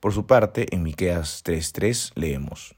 Por 0.00 0.12
su 0.12 0.26
parte, 0.26 0.66
en 0.74 0.82
Miqueas 0.82 1.42
3:3 1.44 2.12
leemos: 2.14 2.76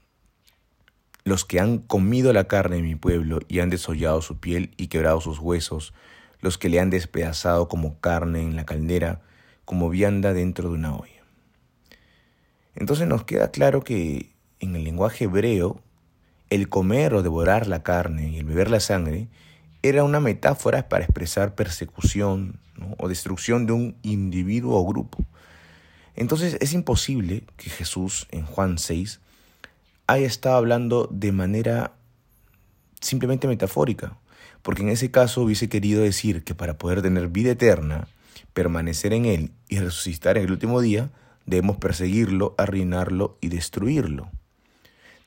Los 1.23 1.45
que 1.45 1.59
han 1.59 1.79
comido 1.79 2.33
la 2.33 2.45
carne 2.45 2.77
de 2.77 2.81
mi 2.81 2.95
pueblo 2.95 3.39
y 3.47 3.59
han 3.59 3.69
desollado 3.69 4.21
su 4.21 4.39
piel 4.39 4.71
y 4.77 4.87
quebrado 4.87 5.21
sus 5.21 5.39
huesos, 5.39 5.93
los 6.41 6.57
que 6.57 6.69
le 6.69 6.79
han 6.79 6.89
despedazado 6.89 7.67
como 7.67 7.99
carne 7.99 8.41
en 8.41 8.55
la 8.55 8.65
caldera, 8.65 9.21
como 9.65 9.89
vianda 9.89 10.33
dentro 10.33 10.69
de 10.69 10.75
una 10.75 10.95
olla. 10.95 11.23
Entonces 12.75 13.07
nos 13.07 13.25
queda 13.25 13.51
claro 13.51 13.83
que 13.83 14.31
en 14.61 14.75
el 14.75 14.85
lenguaje 14.85 15.25
hebreo, 15.25 15.81
el 16.49 16.69
comer 16.69 17.13
o 17.13 17.21
devorar 17.21 17.67
la 17.67 17.83
carne 17.83 18.29
y 18.29 18.37
el 18.39 18.45
beber 18.45 18.71
la 18.71 18.79
sangre 18.79 19.27
era 19.81 20.03
una 20.03 20.19
metáfora 20.19 20.89
para 20.89 21.05
expresar 21.05 21.55
persecución 21.55 22.59
o 22.97 23.07
destrucción 23.07 23.65
de 23.65 23.73
un 23.73 23.95
individuo 24.03 24.79
o 24.79 24.85
grupo. 24.85 25.23
Entonces 26.15 26.57
es 26.59 26.73
imposible 26.73 27.43
que 27.55 27.69
Jesús 27.69 28.27
en 28.31 28.45
Juan 28.45 28.77
6 28.77 29.19
haya 30.07 30.27
estado 30.27 30.57
hablando 30.57 31.07
de 31.11 31.31
manera 31.31 31.93
simplemente 32.99 33.47
metafórica, 33.47 34.17
porque 34.61 34.81
en 34.81 34.89
ese 34.89 35.11
caso 35.11 35.41
hubiese 35.41 35.69
querido 35.69 36.01
decir 36.01 36.43
que 36.43 36.55
para 36.55 36.77
poder 36.77 37.01
tener 37.01 37.29
vida 37.29 37.51
eterna, 37.51 38.07
permanecer 38.53 39.13
en 39.13 39.25
Él 39.25 39.51
y 39.69 39.79
resucitar 39.79 40.37
en 40.37 40.45
el 40.45 40.51
último 40.51 40.81
día, 40.81 41.09
debemos 41.45 41.77
perseguirlo, 41.77 42.55
arruinarlo 42.57 43.37
y 43.39 43.47
destruirlo. 43.47 44.29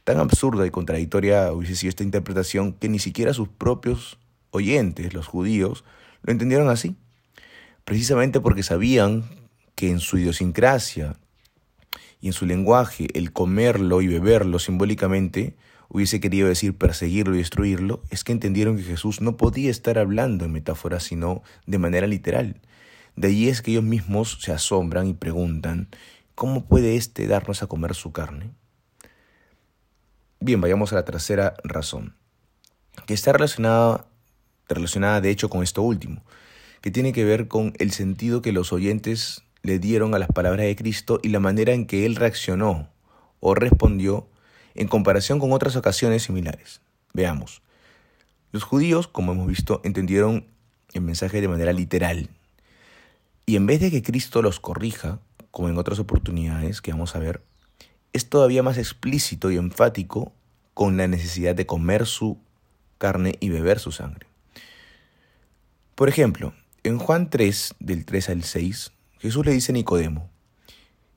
Tan 0.04 0.18
absurda 0.18 0.66
y 0.66 0.70
contradictoria 0.70 1.52
hubiese 1.52 1.76
sido 1.76 1.90
esta 1.90 2.02
interpretación 2.02 2.72
que 2.72 2.88
ni 2.88 2.98
siquiera 2.98 3.32
sus 3.32 3.48
propios 3.48 4.18
oyentes, 4.52 5.12
los 5.12 5.26
judíos, 5.26 5.84
lo 6.22 6.30
entendieron 6.30 6.68
así, 6.68 6.94
precisamente 7.84 8.40
porque 8.40 8.62
sabían 8.62 9.24
que 9.74 9.90
en 9.90 9.98
su 9.98 10.18
idiosincrasia 10.18 11.16
y 12.20 12.28
en 12.28 12.32
su 12.32 12.46
lenguaje 12.46 13.08
el 13.14 13.32
comerlo 13.32 14.00
y 14.00 14.06
beberlo 14.06 14.60
simbólicamente 14.60 15.56
hubiese 15.88 16.20
querido 16.20 16.48
decir 16.48 16.78
perseguirlo 16.78 17.34
y 17.34 17.38
destruirlo, 17.38 18.02
es 18.10 18.24
que 18.24 18.32
entendieron 18.32 18.76
que 18.76 18.82
Jesús 18.82 19.20
no 19.20 19.36
podía 19.36 19.70
estar 19.70 19.98
hablando 19.98 20.44
en 20.44 20.52
metáforas, 20.52 21.02
sino 21.02 21.42
de 21.66 21.78
manera 21.78 22.06
literal. 22.06 22.60
De 23.16 23.28
ahí 23.28 23.48
es 23.48 23.60
que 23.60 23.72
ellos 23.72 23.84
mismos 23.84 24.38
se 24.40 24.52
asombran 24.52 25.06
y 25.06 25.12
preguntan, 25.12 25.88
¿cómo 26.34 26.64
puede 26.64 26.96
éste 26.96 27.26
darnos 27.26 27.62
a 27.62 27.66
comer 27.66 27.94
su 27.94 28.10
carne? 28.10 28.52
Bien, 30.40 30.60
vayamos 30.62 30.92
a 30.92 30.96
la 30.96 31.04
tercera 31.04 31.54
razón, 31.62 32.16
que 33.06 33.12
está 33.12 33.32
relacionada 33.32 34.06
relacionada 34.74 35.20
de 35.20 35.30
hecho 35.30 35.48
con 35.48 35.62
esto 35.62 35.82
último, 35.82 36.22
que 36.80 36.90
tiene 36.90 37.12
que 37.12 37.24
ver 37.24 37.48
con 37.48 37.74
el 37.78 37.92
sentido 37.92 38.42
que 38.42 38.52
los 38.52 38.72
oyentes 38.72 39.44
le 39.62 39.78
dieron 39.78 40.14
a 40.14 40.18
las 40.18 40.28
palabras 40.28 40.66
de 40.66 40.76
Cristo 40.76 41.20
y 41.22 41.28
la 41.28 41.40
manera 41.40 41.72
en 41.72 41.86
que 41.86 42.04
él 42.04 42.16
reaccionó 42.16 42.88
o 43.40 43.54
respondió 43.54 44.28
en 44.74 44.88
comparación 44.88 45.38
con 45.38 45.52
otras 45.52 45.76
ocasiones 45.76 46.24
similares. 46.24 46.80
Veamos. 47.12 47.62
Los 48.50 48.64
judíos, 48.64 49.08
como 49.08 49.32
hemos 49.32 49.46
visto, 49.46 49.80
entendieron 49.84 50.46
el 50.92 51.02
mensaje 51.02 51.40
de 51.40 51.48
manera 51.48 51.72
literal. 51.72 52.28
Y 53.46 53.56
en 53.56 53.66
vez 53.66 53.80
de 53.80 53.90
que 53.90 54.02
Cristo 54.02 54.42
los 54.42 54.60
corrija, 54.60 55.20
como 55.50 55.68
en 55.68 55.78
otras 55.78 55.98
oportunidades 55.98 56.80
que 56.80 56.92
vamos 56.92 57.16
a 57.16 57.18
ver, 57.18 57.42
es 58.12 58.28
todavía 58.28 58.62
más 58.62 58.78
explícito 58.78 59.50
y 59.50 59.56
enfático 59.56 60.32
con 60.74 60.96
la 60.96 61.06
necesidad 61.06 61.54
de 61.54 61.66
comer 61.66 62.06
su 62.06 62.38
carne 62.98 63.36
y 63.40 63.48
beber 63.48 63.78
su 63.78 63.92
sangre. 63.92 64.31
Por 66.02 66.08
ejemplo, 66.08 66.52
en 66.82 66.98
Juan 66.98 67.30
3, 67.30 67.76
del 67.78 68.04
3 68.04 68.30
al 68.30 68.42
6, 68.42 68.90
Jesús 69.20 69.46
le 69.46 69.52
dice 69.52 69.70
a 69.70 69.74
Nicodemo 69.74 70.28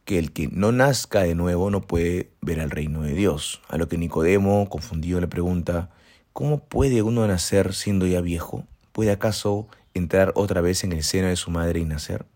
que 0.03 0.19
el 0.19 0.31
que 0.31 0.47
no 0.47 0.71
nazca 0.71 1.23
de 1.23 1.33
nuevo 1.33 1.71
no 1.71 1.81
puede 1.81 2.29
ver 2.41 2.59
al 2.59 2.69
reino 2.69 3.01
de 3.01 3.15
Dios. 3.15 3.63
A 3.67 3.79
lo 3.79 3.87
que 3.87 3.97
Nicodemo, 3.97 4.69
confundido, 4.69 5.19
le 5.19 5.27
pregunta, 5.27 5.89
¿cómo 6.33 6.59
puede 6.59 7.01
uno 7.01 7.25
nacer 7.25 7.73
siendo 7.73 8.05
ya 8.05 8.21
viejo? 8.21 8.67
¿Puede 8.91 9.09
acaso 9.09 9.67
entrar 9.95 10.33
otra 10.35 10.61
vez 10.61 10.83
en 10.83 10.91
el 10.91 11.01
seno 11.01 11.29
de 11.29 11.35
su 11.35 11.49
madre 11.49 11.79
y 11.79 11.85
nacer? 11.85 12.27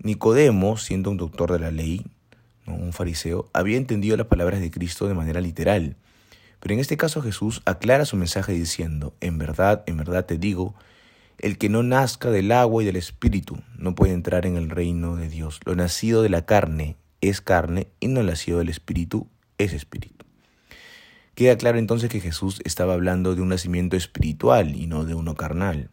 Nicodemo, 0.00 0.76
siendo 0.76 1.10
un 1.10 1.16
doctor 1.16 1.52
de 1.52 1.58
la 1.58 1.70
ley, 1.70 2.04
un 2.66 2.92
fariseo, 2.92 3.48
había 3.54 3.78
entendido 3.78 4.18
las 4.18 4.26
palabras 4.26 4.60
de 4.60 4.70
Cristo 4.70 5.08
de 5.08 5.14
manera 5.14 5.40
literal. 5.40 5.96
Pero 6.60 6.74
en 6.74 6.80
este 6.80 6.98
caso 6.98 7.22
Jesús 7.22 7.62
aclara 7.64 8.04
su 8.04 8.18
mensaje 8.18 8.52
diciendo, 8.52 9.14
en 9.22 9.38
verdad, 9.38 9.84
en 9.86 9.96
verdad 9.96 10.26
te 10.26 10.36
digo, 10.36 10.74
el 11.38 11.58
que 11.58 11.68
no 11.68 11.82
nazca 11.82 12.30
del 12.30 12.52
agua 12.52 12.82
y 12.82 12.86
del 12.86 12.96
espíritu 12.96 13.58
no 13.76 13.94
puede 13.94 14.12
entrar 14.12 14.46
en 14.46 14.56
el 14.56 14.70
reino 14.70 15.16
de 15.16 15.28
Dios. 15.28 15.60
Lo 15.64 15.74
nacido 15.74 16.22
de 16.22 16.28
la 16.28 16.46
carne 16.46 16.96
es 17.20 17.40
carne 17.40 17.88
y 18.00 18.08
no 18.08 18.22
nacido 18.22 18.58
del 18.58 18.68
espíritu 18.68 19.28
es 19.58 19.72
espíritu. 19.72 20.24
Queda 21.34 21.56
claro 21.56 21.78
entonces 21.78 22.10
que 22.10 22.20
Jesús 22.20 22.60
estaba 22.64 22.94
hablando 22.94 23.34
de 23.34 23.42
un 23.42 23.48
nacimiento 23.48 23.96
espiritual 23.96 24.76
y 24.76 24.86
no 24.86 25.04
de 25.04 25.14
uno 25.14 25.34
carnal. 25.34 25.90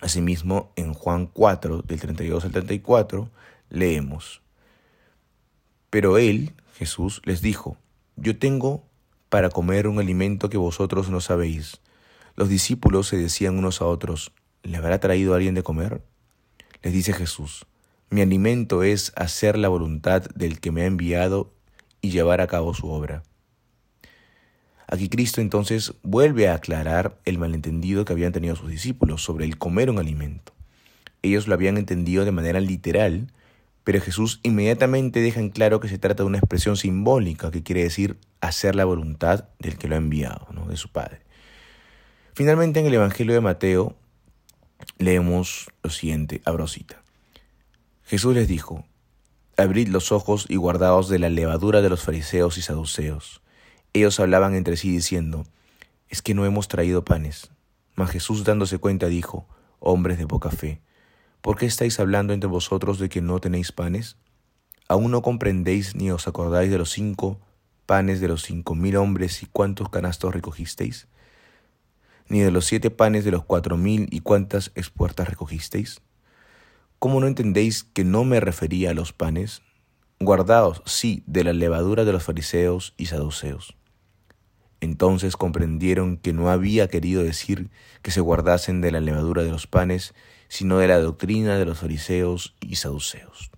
Asimismo, 0.00 0.72
en 0.76 0.92
Juan 0.92 1.26
4, 1.26 1.82
del 1.82 2.00
32 2.00 2.44
al 2.44 2.50
34, 2.50 3.30
leemos, 3.70 4.42
Pero 5.88 6.18
él, 6.18 6.52
Jesús, 6.74 7.22
les 7.24 7.40
dijo, 7.40 7.78
Yo 8.16 8.38
tengo 8.38 8.84
para 9.28 9.50
comer 9.50 9.86
un 9.86 10.00
alimento 10.00 10.50
que 10.50 10.58
vosotros 10.58 11.10
no 11.10 11.20
sabéis. 11.20 11.80
Los 12.34 12.48
discípulos 12.48 13.08
se 13.08 13.16
decían 13.16 13.56
unos 13.56 13.80
a 13.80 13.86
otros, 13.86 14.32
¿Le 14.62 14.76
habrá 14.76 14.98
traído 15.00 15.34
alguien 15.34 15.54
de 15.54 15.62
comer? 15.62 16.02
Les 16.82 16.92
dice 16.92 17.12
Jesús, 17.12 17.66
mi 18.10 18.20
alimento 18.20 18.82
es 18.82 19.12
hacer 19.16 19.58
la 19.58 19.68
voluntad 19.68 20.22
del 20.34 20.60
que 20.60 20.70
me 20.70 20.82
ha 20.82 20.86
enviado 20.86 21.52
y 22.00 22.10
llevar 22.10 22.40
a 22.40 22.46
cabo 22.46 22.74
su 22.74 22.88
obra. 22.88 23.22
Aquí 24.88 25.08
Cristo 25.08 25.40
entonces 25.40 25.94
vuelve 26.02 26.48
a 26.48 26.54
aclarar 26.54 27.18
el 27.24 27.38
malentendido 27.38 28.04
que 28.04 28.12
habían 28.12 28.32
tenido 28.32 28.54
sus 28.54 28.70
discípulos 28.70 29.22
sobre 29.22 29.44
el 29.44 29.58
comer 29.58 29.90
un 29.90 29.98
alimento. 29.98 30.52
Ellos 31.22 31.48
lo 31.48 31.54
habían 31.54 31.76
entendido 31.76 32.24
de 32.24 32.30
manera 32.30 32.60
literal, 32.60 33.32
pero 33.82 34.00
Jesús 34.00 34.38
inmediatamente 34.44 35.20
deja 35.20 35.40
en 35.40 35.50
claro 35.50 35.80
que 35.80 35.88
se 35.88 35.98
trata 35.98 36.22
de 36.22 36.28
una 36.28 36.38
expresión 36.38 36.76
simbólica 36.76 37.50
que 37.50 37.64
quiere 37.64 37.82
decir 37.82 38.16
hacer 38.40 38.76
la 38.76 38.84
voluntad 38.84 39.48
del 39.58 39.76
que 39.76 39.88
lo 39.88 39.96
ha 39.96 39.98
enviado, 39.98 40.46
de 40.68 40.76
su 40.76 40.90
Padre. 40.90 41.20
Finalmente 42.34 42.78
en 42.78 42.86
el 42.86 42.94
Evangelio 42.94 43.34
de 43.34 43.40
Mateo 43.40 43.96
leemos 44.98 45.70
lo 45.82 45.90
siguiente, 45.90 46.42
abrosita. 46.44 47.02
Jesús 48.04 48.34
les 48.34 48.48
dijo, 48.48 48.84
Abrid 49.56 49.88
los 49.88 50.12
ojos 50.12 50.46
y 50.48 50.56
guardaos 50.56 51.08
de 51.08 51.18
la 51.18 51.30
levadura 51.30 51.80
de 51.80 51.88
los 51.88 52.02
fariseos 52.02 52.58
y 52.58 52.62
saduceos. 52.62 53.40
Ellos 53.94 54.20
hablaban 54.20 54.54
entre 54.54 54.76
sí 54.76 54.90
diciendo, 54.90 55.46
Es 56.10 56.20
que 56.20 56.34
no 56.34 56.44
hemos 56.44 56.68
traído 56.68 57.04
panes. 57.04 57.50
Mas 57.94 58.10
Jesús 58.10 58.44
dándose 58.44 58.78
cuenta 58.78 59.06
dijo, 59.06 59.46
Hombres 59.80 60.18
de 60.18 60.26
poca 60.26 60.50
fe, 60.50 60.80
¿por 61.40 61.56
qué 61.56 61.64
estáis 61.64 61.98
hablando 62.00 62.34
entre 62.34 62.48
vosotros 62.48 62.98
de 62.98 63.08
que 63.08 63.22
no 63.22 63.40
tenéis 63.40 63.72
panes? 63.72 64.16
¿Aún 64.88 65.10
no 65.10 65.22
comprendéis 65.22 65.94
ni 65.94 66.10
os 66.10 66.28
acordáis 66.28 66.70
de 66.70 66.78
los 66.78 66.90
cinco 66.90 67.40
panes 67.86 68.20
de 68.20 68.28
los 68.28 68.42
cinco 68.42 68.74
mil 68.74 68.96
hombres 68.96 69.42
y 69.42 69.46
cuántos 69.46 69.88
canastos 69.88 70.34
recogisteis? 70.34 71.08
¿Ni 72.28 72.40
de 72.40 72.50
los 72.50 72.66
siete 72.66 72.90
panes 72.90 73.24
de 73.24 73.30
los 73.30 73.44
cuatro 73.44 73.76
mil 73.76 74.08
y 74.10 74.20
cuántas 74.20 74.72
espuertas 74.74 75.28
recogisteis? 75.28 76.00
¿Cómo 76.98 77.20
no 77.20 77.28
entendéis 77.28 77.84
que 77.84 78.04
no 78.04 78.24
me 78.24 78.40
refería 78.40 78.90
a 78.90 78.94
los 78.94 79.12
panes? 79.12 79.62
Guardaos, 80.18 80.82
sí, 80.86 81.22
de 81.26 81.44
la 81.44 81.52
levadura 81.52 82.04
de 82.04 82.12
los 82.12 82.24
fariseos 82.24 82.94
y 82.96 83.06
saduceos. 83.06 83.76
Entonces 84.80 85.36
comprendieron 85.36 86.16
que 86.16 86.32
no 86.32 86.50
había 86.50 86.88
querido 86.88 87.22
decir 87.22 87.70
que 88.02 88.10
se 88.10 88.20
guardasen 88.20 88.80
de 88.80 88.90
la 88.90 89.00
levadura 89.00 89.44
de 89.44 89.50
los 89.50 89.66
panes, 89.66 90.14
sino 90.48 90.78
de 90.78 90.88
la 90.88 90.98
doctrina 90.98 91.58
de 91.58 91.64
los 91.64 91.78
fariseos 91.78 92.56
y 92.60 92.76
saduceos. 92.76 93.50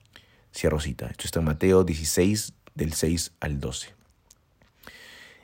Cierro 0.54 0.80
cita. 0.80 1.06
Esto 1.06 1.24
está 1.24 1.38
en 1.38 1.46
Mateo 1.46 1.84
16, 1.84 2.52
del 2.74 2.92
6 2.92 3.32
al 3.40 3.60
12. 3.60 3.94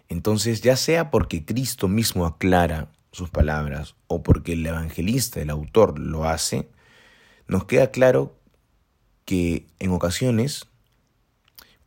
Entonces, 0.08 0.60
ya 0.60 0.76
sea 0.76 1.10
porque 1.10 1.44
Cristo 1.44 1.88
mismo 1.88 2.26
aclara 2.26 2.90
sus 3.14 3.30
palabras 3.30 3.94
o 4.08 4.22
porque 4.22 4.54
el 4.54 4.66
evangelista, 4.66 5.40
el 5.40 5.50
autor, 5.50 5.98
lo 6.00 6.24
hace, 6.24 6.68
nos 7.46 7.64
queda 7.64 7.92
claro 7.92 8.36
que 9.24 9.66
en 9.78 9.92
ocasiones, 9.92 10.66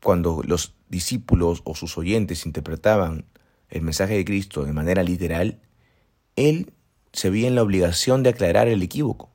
cuando 0.01 0.41
los 0.45 0.73
discípulos 0.87 1.61
o 1.65 1.75
sus 1.75 1.97
oyentes 1.97 2.45
interpretaban 2.45 3.25
el 3.69 3.81
mensaje 3.81 4.15
de 4.15 4.23
Cristo 4.23 4.63
de 4.63 4.71
manera 4.71 5.03
literal, 5.03 5.59
él 6.37 6.71
se 7.11 7.29
veía 7.29 7.49
en 7.49 7.55
la 7.55 7.63
obligación 7.63 8.23
de 8.23 8.29
aclarar 8.29 8.69
el 8.69 8.81
equívoco. 8.81 9.29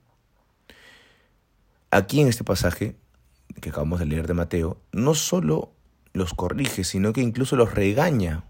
Aquí 1.90 2.22
en 2.22 2.28
este 2.28 2.42
pasaje 2.42 2.96
que 3.60 3.68
acabamos 3.68 4.00
de 4.00 4.06
leer 4.06 4.26
de 4.26 4.32
Mateo, 4.32 4.80
no 4.92 5.14
solo 5.14 5.74
los 6.14 6.32
corrige, 6.32 6.84
sino 6.84 7.12
que 7.12 7.20
incluso 7.20 7.54
los 7.54 7.74
regaña 7.74 8.44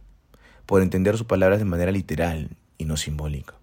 por 0.65 0.81
entender 0.81 1.19
sus 1.19 1.27
palabras 1.27 1.59
de 1.59 1.65
manera 1.65 1.91
literal 1.91 2.57
y 2.79 2.85
no 2.85 2.97
simbólica. 2.97 3.55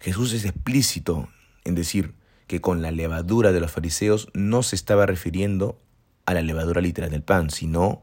Jesús 0.00 0.32
es 0.32 0.44
explícito 0.44 1.28
en 1.64 1.74
decir 1.74 2.14
que 2.46 2.60
con 2.60 2.82
la 2.82 2.90
levadura 2.90 3.52
de 3.52 3.60
los 3.60 3.70
fariseos 3.70 4.28
no 4.32 4.62
se 4.62 4.76
estaba 4.76 5.06
refiriendo 5.06 5.78
a 6.24 6.34
la 6.34 6.42
levadura 6.42 6.80
literal 6.80 7.10
del 7.10 7.22
pan, 7.22 7.50
sino 7.50 8.02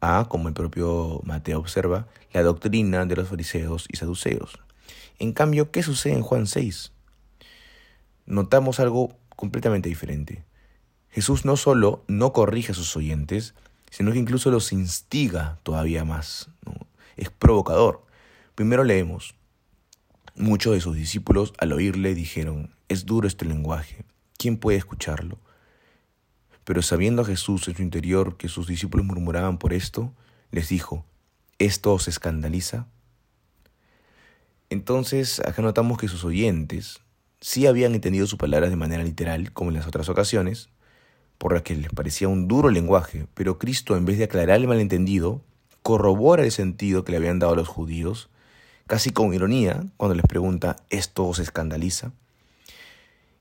a, 0.00 0.26
como 0.28 0.48
el 0.48 0.54
propio 0.54 1.20
Mateo 1.24 1.58
observa, 1.58 2.08
la 2.32 2.42
doctrina 2.42 3.04
de 3.06 3.16
los 3.16 3.28
fariseos 3.28 3.86
y 3.90 3.96
saduceos. 3.96 4.58
En 5.18 5.32
cambio, 5.32 5.70
¿qué 5.70 5.82
sucede 5.82 6.14
en 6.14 6.22
Juan 6.22 6.46
6? 6.46 6.92
Notamos 8.26 8.80
algo 8.80 9.16
completamente 9.36 9.88
diferente. 9.88 10.44
Jesús 11.10 11.44
no 11.44 11.56
solo 11.56 12.04
no 12.08 12.32
corrige 12.32 12.72
a 12.72 12.74
sus 12.74 12.96
oyentes, 12.96 13.54
sino 13.90 14.12
que 14.12 14.18
incluso 14.18 14.50
los 14.50 14.72
instiga 14.72 15.58
todavía 15.62 16.04
más. 16.04 16.50
Es 17.16 17.30
provocador. 17.30 18.04
Primero 18.54 18.84
leemos. 18.84 19.34
Muchos 20.36 20.74
de 20.74 20.80
sus 20.80 20.96
discípulos 20.96 21.52
al 21.58 21.72
oírle 21.72 22.14
dijeron, 22.14 22.74
es 22.88 23.06
duro 23.06 23.26
este 23.26 23.44
lenguaje, 23.44 24.04
¿quién 24.36 24.56
puede 24.56 24.78
escucharlo? 24.78 25.38
Pero 26.64 26.82
sabiendo 26.82 27.22
a 27.22 27.24
Jesús 27.24 27.68
en 27.68 27.76
su 27.76 27.82
interior 27.82 28.36
que 28.36 28.48
sus 28.48 28.66
discípulos 28.66 29.06
murmuraban 29.06 29.58
por 29.58 29.72
esto, 29.72 30.12
les 30.50 30.68
dijo, 30.68 31.04
¿esto 31.58 31.92
os 31.92 32.08
escandaliza? 32.08 32.86
Entonces, 34.68 35.40
acá 35.40 35.62
notamos 35.62 35.98
que 35.98 36.08
sus 36.08 36.24
oyentes 36.24 37.00
sí 37.40 37.66
habían 37.66 37.94
entendido 37.94 38.26
sus 38.26 38.38
palabras 38.38 38.70
de 38.70 38.76
manera 38.76 39.02
literal, 39.02 39.52
como 39.52 39.70
en 39.70 39.76
las 39.76 39.86
otras 39.86 40.08
ocasiones, 40.08 40.68
por 41.38 41.54
las 41.54 41.62
que 41.62 41.74
les 41.74 41.90
parecía 41.90 42.28
un 42.28 42.48
duro 42.48 42.70
lenguaje, 42.70 43.26
pero 43.34 43.58
Cristo, 43.58 43.96
en 43.96 44.04
vez 44.04 44.18
de 44.18 44.24
aclarar 44.24 44.60
el 44.60 44.68
malentendido, 44.68 45.42
corrobora 45.82 46.44
el 46.44 46.52
sentido 46.52 47.02
que 47.02 47.12
le 47.12 47.18
habían 47.18 47.38
dado 47.38 47.54
a 47.54 47.56
los 47.56 47.68
judíos, 47.68 48.28
casi 48.90 49.10
con 49.10 49.32
ironía, 49.32 49.84
cuando 49.96 50.16
les 50.16 50.26
pregunta, 50.26 50.74
¿esto 50.90 51.24
os 51.24 51.38
escandaliza? 51.38 52.10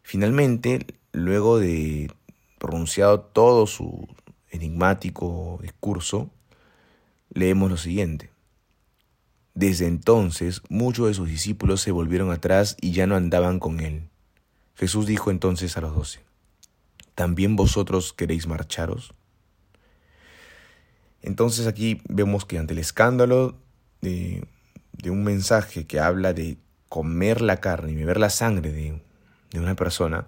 Finalmente, 0.03 0.85
luego 1.11 1.57
de 1.57 2.11
pronunciado 2.59 3.21
todo 3.21 3.65
su 3.65 4.07
enigmático 4.51 5.57
discurso, 5.59 6.29
leemos 7.33 7.71
lo 7.71 7.77
siguiente. 7.77 8.29
Desde 9.55 9.87
entonces 9.87 10.61
muchos 10.69 11.07
de 11.07 11.15
sus 11.15 11.27
discípulos 11.27 11.81
se 11.81 11.89
volvieron 11.89 12.29
atrás 12.31 12.77
y 12.79 12.91
ya 12.91 13.07
no 13.07 13.15
andaban 13.15 13.57
con 13.57 13.79
él. 13.79 14.03
Jesús 14.75 15.07
dijo 15.07 15.31
entonces 15.31 15.75
a 15.77 15.81
los 15.81 15.95
doce, 15.95 16.19
¿también 17.15 17.55
vosotros 17.55 18.13
queréis 18.13 18.45
marcharos? 18.45 19.15
Entonces 21.23 21.65
aquí 21.65 22.03
vemos 22.07 22.45
que 22.45 22.59
ante 22.59 22.73
el 22.73 22.79
escándalo 22.79 23.57
de, 24.01 24.43
un 25.07 25.23
mensaje 25.23 25.87
que 25.87 25.99
habla 25.99 26.33
de 26.33 26.57
comer 26.89 27.41
la 27.41 27.57
carne 27.57 27.91
y 27.91 27.95
beber 27.95 28.19
la 28.19 28.29
sangre 28.29 28.71
de, 28.71 29.01
de 29.51 29.59
una 29.59 29.75
persona, 29.75 30.27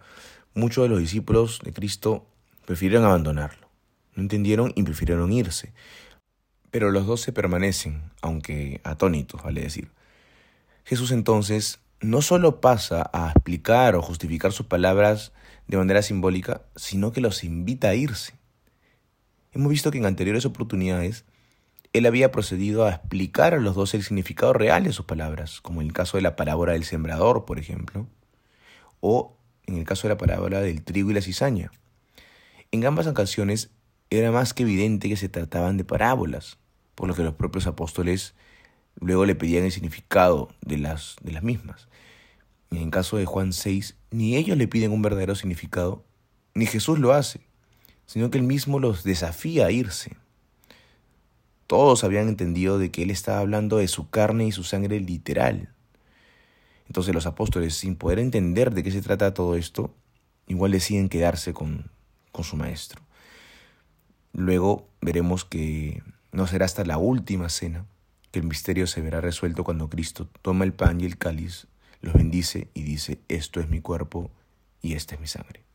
muchos 0.54 0.84
de 0.84 0.90
los 0.90 1.00
discípulos 1.00 1.60
de 1.64 1.74
Cristo 1.74 2.28
prefirieron 2.66 3.06
abandonarlo. 3.06 3.70
No 4.16 4.24
entendieron 4.24 4.72
y 4.76 4.84
prefirieron 4.84 5.32
irse. 5.32 5.74
Pero 6.70 6.92
los 6.92 7.06
dos 7.06 7.22
se 7.22 7.34
permanecen, 7.34 8.12
aunque 8.22 8.80
atónitos, 8.84 9.44
vale 9.44 9.62
decir. 9.62 9.92
Jesús 10.86 11.12
entonces 11.12 11.80
no 12.00 12.22
solo 12.22 12.62
pasa 12.62 13.10
a 13.14 13.32
explicar 13.32 13.96
o 13.96 14.02
justificar 14.02 14.52
sus 14.52 14.66
palabras 14.66 15.34
de 15.68 15.78
manera 15.78 16.02
simbólica, 16.02 16.64
sino 16.76 17.12
que 17.12 17.22
los 17.22 17.44
invita 17.44 17.90
a 17.90 17.96
irse. 17.96 18.34
Hemos 19.54 19.70
visto 19.70 19.92
que 19.92 19.98
en 19.98 20.06
anteriores 20.06 20.46
oportunidades 20.46 21.26
él 21.94 22.06
había 22.06 22.32
procedido 22.32 22.86
a 22.86 22.92
explicar 22.92 23.54
a 23.54 23.60
los 23.60 23.76
dos 23.76 23.94
el 23.94 24.04
significado 24.04 24.54
real 24.54 24.84
de 24.84 24.94
sus 24.94 25.06
palabras, 25.06 25.60
como 25.62 25.82
en 25.82 25.88
el 25.88 25.94
caso 25.94 26.18
de 26.18 26.24
la 26.24 26.36
parábola 26.36 26.74
del 26.74 26.86
sembrador, 26.86 27.46
por 27.46 27.60
ejemplo, 27.60 28.08
o 29.02 29.38
en 29.66 29.78
el 29.78 29.84
caso 29.84 30.08
de 30.08 30.14
la 30.14 30.18
parábola 30.18 30.62
del 30.62 30.84
trigo 30.84 31.12
y 31.12 31.14
la 31.14 31.22
cizaña. 31.22 31.72
En 32.72 32.86
ambas 32.86 33.08
ocasiones 33.08 33.72
era 34.10 34.32
más 34.32 34.54
que 34.54 34.64
evidente 34.64 35.10
que 35.10 35.18
se 35.18 35.30
trataban 35.30 35.78
de 35.78 35.84
parábolas, 35.84 36.58
por 36.96 37.08
lo 37.08 37.16
que 37.16 37.24
los 37.24 37.34
propios 37.34 37.68
apóstoles 37.68 38.36
luego 39.00 39.26
le 39.26 39.36
pedían 39.36 39.66
el 39.66 39.72
significado 39.72 40.50
de 40.62 40.78
las, 40.78 41.16
de 41.22 41.32
las 41.32 41.44
mismas. 41.44 41.88
En 42.72 42.90
caso 42.90 43.18
de 43.18 43.26
Juan 43.26 43.52
6, 43.52 43.98
ni 44.12 44.38
ellos 44.38 44.58
le 44.58 44.68
piden 44.68 44.92
un 44.92 45.02
verdadero 45.02 45.36
significado, 45.36 46.06
ni 46.54 46.66
Jesús 46.66 47.00
lo 47.00 47.14
hace, 47.14 47.42
sino 48.06 48.30
que 48.30 48.38
él 48.38 48.46
mismo 48.46 48.80
los 48.80 49.04
desafía 49.04 49.66
a 49.66 49.72
irse. 49.72 50.16
Todos 51.72 52.04
habían 52.04 52.28
entendido 52.28 52.78
de 52.78 52.92
que 52.92 53.02
él 53.02 53.12
estaba 53.12 53.40
hablando 53.40 53.78
de 53.78 53.88
su 53.88 54.10
carne 54.10 54.46
y 54.46 54.52
su 54.52 54.66
sangre 54.66 55.00
literal. 55.00 55.70
Entonces 56.88 57.14
los 57.14 57.26
apóstoles, 57.26 57.76
sin 57.76 57.96
poder 57.96 58.20
entender 58.20 58.74
de 58.74 58.84
qué 58.84 58.92
se 58.92 59.02
trata 59.02 59.34
todo 59.34 59.56
esto, 59.56 59.96
igual 60.48 60.74
deciden 60.74 61.08
quedarse 61.08 61.54
con, 61.54 61.90
con 62.34 62.44
su 62.44 62.58
maestro. 62.58 63.02
Luego 64.34 64.90
veremos 65.00 65.46
que 65.46 66.04
no 66.34 66.46
será 66.46 66.66
hasta 66.66 66.84
la 66.84 66.98
última 66.98 67.48
cena 67.48 67.86
que 68.32 68.40
el 68.40 68.48
misterio 68.48 68.86
se 68.86 69.00
verá 69.00 69.22
resuelto 69.22 69.64
cuando 69.64 69.90
Cristo 69.90 70.28
toma 70.42 70.66
el 70.66 70.74
pan 70.74 71.00
y 71.00 71.06
el 71.06 71.18
cáliz, 71.18 71.68
los 72.02 72.16
bendice 72.16 72.68
y 72.74 72.82
dice, 72.82 73.20
esto 73.30 73.62
es 73.62 73.70
mi 73.70 73.80
cuerpo 73.80 74.30
y 74.82 74.96
esta 74.96 75.16
es 75.16 75.22
mi 75.22 75.28
sangre. 75.28 75.71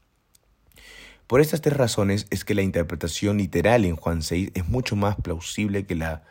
Por 1.27 1.41
estas 1.41 1.61
tres 1.61 1.77
razones 1.77 2.29
es 2.31 2.45
que 2.45 2.55
la 2.55 2.63
interpretación 2.63 3.39
literal 3.39 3.85
en 3.85 3.97
Juan 3.97 4.23
6 4.23 4.53
es 4.55 4.69
mucho 4.69 4.95
más 4.95 5.17
plausible 5.17 5.85
que, 5.85 5.97
la, 5.97 6.23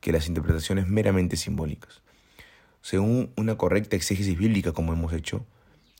que 0.00 0.10
las 0.10 0.26
interpretaciones 0.26 0.88
meramente 0.88 1.36
simbólicas. 1.36 2.02
Según 2.80 3.30
una 3.36 3.56
correcta 3.56 3.94
exégesis 3.94 4.36
bíblica 4.36 4.72
como 4.72 4.92
hemos 4.92 5.12
hecho, 5.12 5.46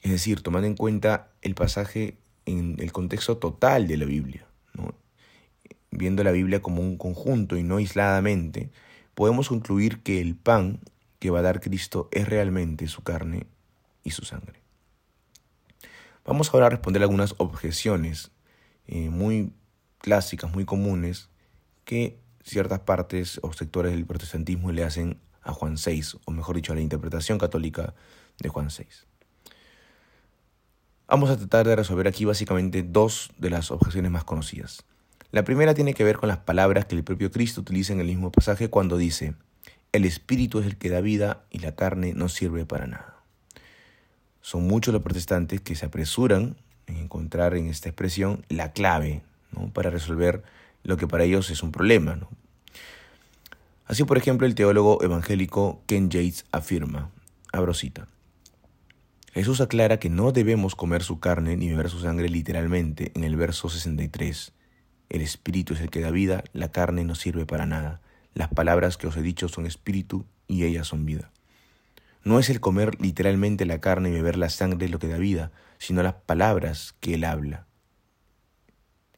es 0.03 0.11
decir, 0.11 0.41
tomando 0.43 0.67
en 0.67 0.75
cuenta 0.75 1.29
el 1.43 1.55
pasaje 1.55 2.17
en 2.45 2.75
el 2.81 2.91
contexto 2.91 3.37
total 3.37 3.87
de 3.87 3.97
la 3.97 4.07
Biblia, 4.07 4.45
viendo 5.93 6.25
la 6.25 6.33
Biblia 6.33 6.61
como 6.61 6.83
un 6.83 6.97
conjunto 6.97 7.57
y 7.57 7.63
no 7.63 7.77
aisladamente, 7.77 8.71
podemos 9.15 9.51
concluir 9.51 10.03
que 10.03 10.21
el 10.21 10.35
pan 10.35 10.81
que 11.21 11.31
va 11.31 11.39
a 11.39 11.43
dar 11.43 11.61
Cristo 11.61 12.09
es 12.11 12.29
realmente 12.29 12.89
su 12.89 13.05
carne 13.05 13.47
y 14.03 14.11
su 14.11 14.25
sangre. 14.25 14.61
Vamos 16.25 16.53
ahora 16.53 16.67
a 16.67 16.71
responder 16.71 17.03
algunas 17.03 17.35
objeciones 17.39 18.32
eh, 18.95 19.09
muy 19.09 19.55
clásicas, 19.97 20.53
muy 20.53 20.67
comunes, 20.67 21.31
que 21.87 22.19
ciertas 22.45 22.81
partes 22.81 23.41
o 23.43 23.51
sectores 23.55 23.93
del 23.93 24.05
protestantismo 24.05 24.71
le 24.71 24.85
hacen 24.85 25.17
a 25.41 25.53
Juan 25.53 25.79
6, 25.79 26.19
o 26.27 26.31
mejor 26.31 26.57
dicho, 26.57 26.73
a 26.73 26.75
la 26.75 26.83
interpretación 26.83 27.39
católica 27.39 27.95
de 28.39 28.51
Juan 28.51 28.69
6. 28.69 29.07
Vamos 31.09 31.31
a 31.31 31.39
tratar 31.39 31.67
de 31.67 31.75
resolver 31.75 32.07
aquí 32.07 32.27
básicamente 32.27 32.83
dos 32.83 33.31
de 33.39 33.49
las 33.49 33.71
objeciones 33.71 34.11
más 34.11 34.25
conocidas. 34.25 34.85
La 35.31 35.43
primera 35.43 35.73
tiene 35.73 35.95
que 35.95 36.05
ver 36.05 36.19
con 36.19 36.29
las 36.29 36.39
palabras 36.41 36.85
que 36.85 36.95
el 36.95 37.03
propio 37.03 37.31
Cristo 37.31 37.63
utiliza 37.63 37.95
en 37.95 38.01
el 38.01 38.09
mismo 38.09 38.31
pasaje 38.31 38.69
cuando 38.69 38.99
dice, 38.99 39.37
el 39.93 40.05
espíritu 40.05 40.59
es 40.59 40.67
el 40.67 40.77
que 40.77 40.91
da 40.91 41.01
vida 41.01 41.47
y 41.49 41.61
la 41.61 41.75
carne 41.75 42.13
no 42.13 42.29
sirve 42.29 42.67
para 42.67 42.87
nada. 42.87 43.23
Son 44.43 44.67
muchos 44.67 44.93
los 44.93 45.03
protestantes 45.03 45.63
que 45.63 45.77
se 45.77 45.87
apresuran 45.87 46.57
en 46.93 47.03
encontrar 47.03 47.55
en 47.55 47.69
esta 47.69 47.89
expresión 47.89 48.45
la 48.49 48.73
clave 48.73 49.23
para 49.73 49.91
resolver 49.91 50.43
lo 50.83 50.97
que 50.97 51.09
para 51.09 51.25
ellos 51.25 51.51
es 51.51 51.63
un 51.63 51.73
problema. 51.73 52.19
Así, 53.87 54.05
por 54.05 54.19
ejemplo, 54.19 54.47
el 54.47 54.55
teólogo 54.55 55.03
evangélico 55.03 55.83
Ken 55.87 56.11
Yates 56.11 56.45
afirma, 56.53 57.11
abro 57.53 57.75
cita, 57.75 58.07
Jesús 59.33 59.63
aclara 59.63 59.99
que 59.99 60.11
no 60.11 60.31
debemos 60.31 60.75
comer 60.75 61.03
su 61.03 61.19
carne 61.19 61.57
ni 61.57 61.71
beber 61.71 61.89
su 61.89 62.01
sangre 62.01 62.29
literalmente 62.29 63.13
en 63.15 63.25
el 63.25 63.37
verso 63.37 63.71
63. 63.71 64.53
El 65.09 65.23
espíritu 65.23 65.73
es 65.73 65.81
el 65.81 65.89
que 65.89 66.01
da 66.01 66.11
vida, 66.11 66.45
la 66.53 66.71
carne 66.71 67.05
no 67.05 67.15
sirve 67.15 67.47
para 67.47 67.65
nada. 67.65 68.03
Las 68.35 68.49
palabras 68.49 68.99
que 68.99 69.07
os 69.07 69.17
he 69.17 69.23
dicho 69.23 69.49
son 69.49 69.65
espíritu 69.65 70.27
y 70.49 70.65
ellas 70.65 70.87
son 70.87 71.07
vida. 71.07 71.31
No 72.25 72.39
es 72.39 72.51
el 72.51 72.61
comer 72.61 73.01
literalmente 73.01 73.65
la 73.65 73.81
carne 73.81 74.11
y 74.11 74.13
beber 74.13 74.37
la 74.37 74.51
sangre 74.51 74.91
lo 74.91 74.99
que 74.99 75.09
da 75.09 75.17
vida, 75.17 75.51
sino 75.83 76.05
las 76.05 76.15
palabras 76.15 76.95
que 77.01 77.15
él 77.15 77.25
habla. 77.25 77.67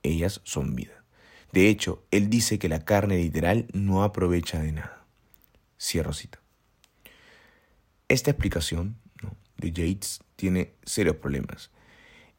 Ellas 0.02 0.40
son 0.44 0.74
vida. 0.74 1.04
De 1.52 1.68
hecho, 1.68 2.06
él 2.10 2.30
dice 2.30 2.58
que 2.58 2.70
la 2.70 2.86
carne 2.86 3.18
literal 3.18 3.66
no 3.74 4.02
aprovecha 4.02 4.60
de 4.60 4.72
nada. 4.72 5.04
Cierro 5.78 6.14
cita. 6.14 6.40
Esta 8.08 8.30
explicación 8.30 8.96
de 9.58 9.72
Yates 9.72 10.20
tiene 10.36 10.72
serios 10.84 11.16
problemas. 11.16 11.70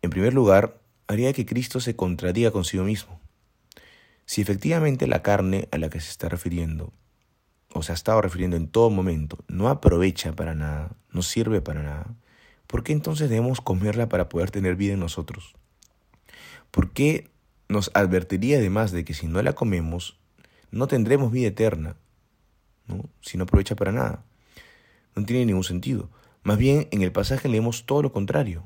En 0.02 0.10
primer 0.10 0.34
lugar, 0.34 0.82
haría 1.06 1.32
que 1.32 1.46
Cristo 1.46 1.80
se 1.80 1.96
contradiga 1.96 2.50
consigo 2.50 2.84
mismo. 2.84 3.22
Si 4.26 4.42
efectivamente 4.42 5.06
la 5.06 5.22
carne 5.22 5.70
a 5.72 5.78
la 5.78 5.92
que 5.92 6.00
se 6.00 6.10
está 6.10 6.30
refiriendo, 6.30 6.94
o 7.74 7.84
se 7.84 7.92
ha 7.92 7.96
estado 7.96 8.24
refiriendo 8.24 8.58
en 8.58 8.70
todo 8.70 8.90
momento, 8.90 9.38
no 9.48 9.70
aprovecha 9.70 10.36
para 10.36 10.56
nada, 10.56 10.96
no 11.12 11.22
sirve 11.22 11.62
para 11.62 11.84
nada, 11.84 12.16
¿por 12.76 12.84
qué 12.84 12.92
entonces 12.92 13.30
debemos 13.30 13.62
comerla 13.62 14.10
para 14.10 14.28
poder 14.28 14.52
tener 14.52 14.76
vida 14.76 14.96
en 14.96 15.00
nosotros? 15.00 15.56
¿Por 16.72 16.92
qué 16.92 17.30
nos 17.70 17.90
advertiría 17.94 18.58
además 18.58 18.92
de 18.92 19.06
que 19.06 19.14
si 19.14 19.28
no 19.28 19.42
la 19.42 19.54
comemos, 19.54 20.20
no 20.72 20.86
tendremos 20.90 21.32
vida 21.32 21.48
eterna, 21.48 21.96
¿no? 22.88 23.06
si 23.22 23.38
no 23.38 23.46
aprovecha 23.46 23.78
para 23.78 23.94
nada. 23.94 24.26
No 25.16 25.24
tiene 25.24 25.46
ningún 25.46 25.64
sentido. 25.64 26.10
Más 26.44 26.58
bien, 26.58 26.90
en 26.92 27.02
el 27.02 27.14
pasaje 27.14 27.48
leemos 27.48 27.86
todo 27.86 28.02
lo 28.02 28.12
contrario, 28.12 28.66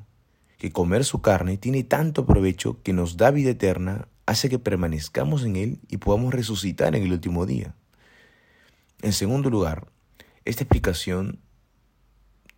que 0.58 0.72
comer 0.72 1.06
su 1.06 1.22
carne 1.22 1.58
tiene 1.58 1.84
tanto 1.84 2.26
provecho 2.26 2.82
que 2.82 2.94
nos 2.94 3.16
da 3.16 3.30
vida 3.30 3.52
eterna, 3.52 4.08
hace 4.26 4.50
que 4.50 4.58
permanezcamos 4.58 5.44
en 5.44 5.56
él 5.56 5.80
y 5.88 5.98
podamos 5.98 6.34
resucitar 6.34 6.96
en 6.96 7.04
el 7.04 7.12
último 7.12 7.46
día. 7.46 7.76
En 9.04 9.14
segundo 9.14 9.52
lugar, 9.52 9.92
esta 10.46 10.64
explicación 10.64 11.38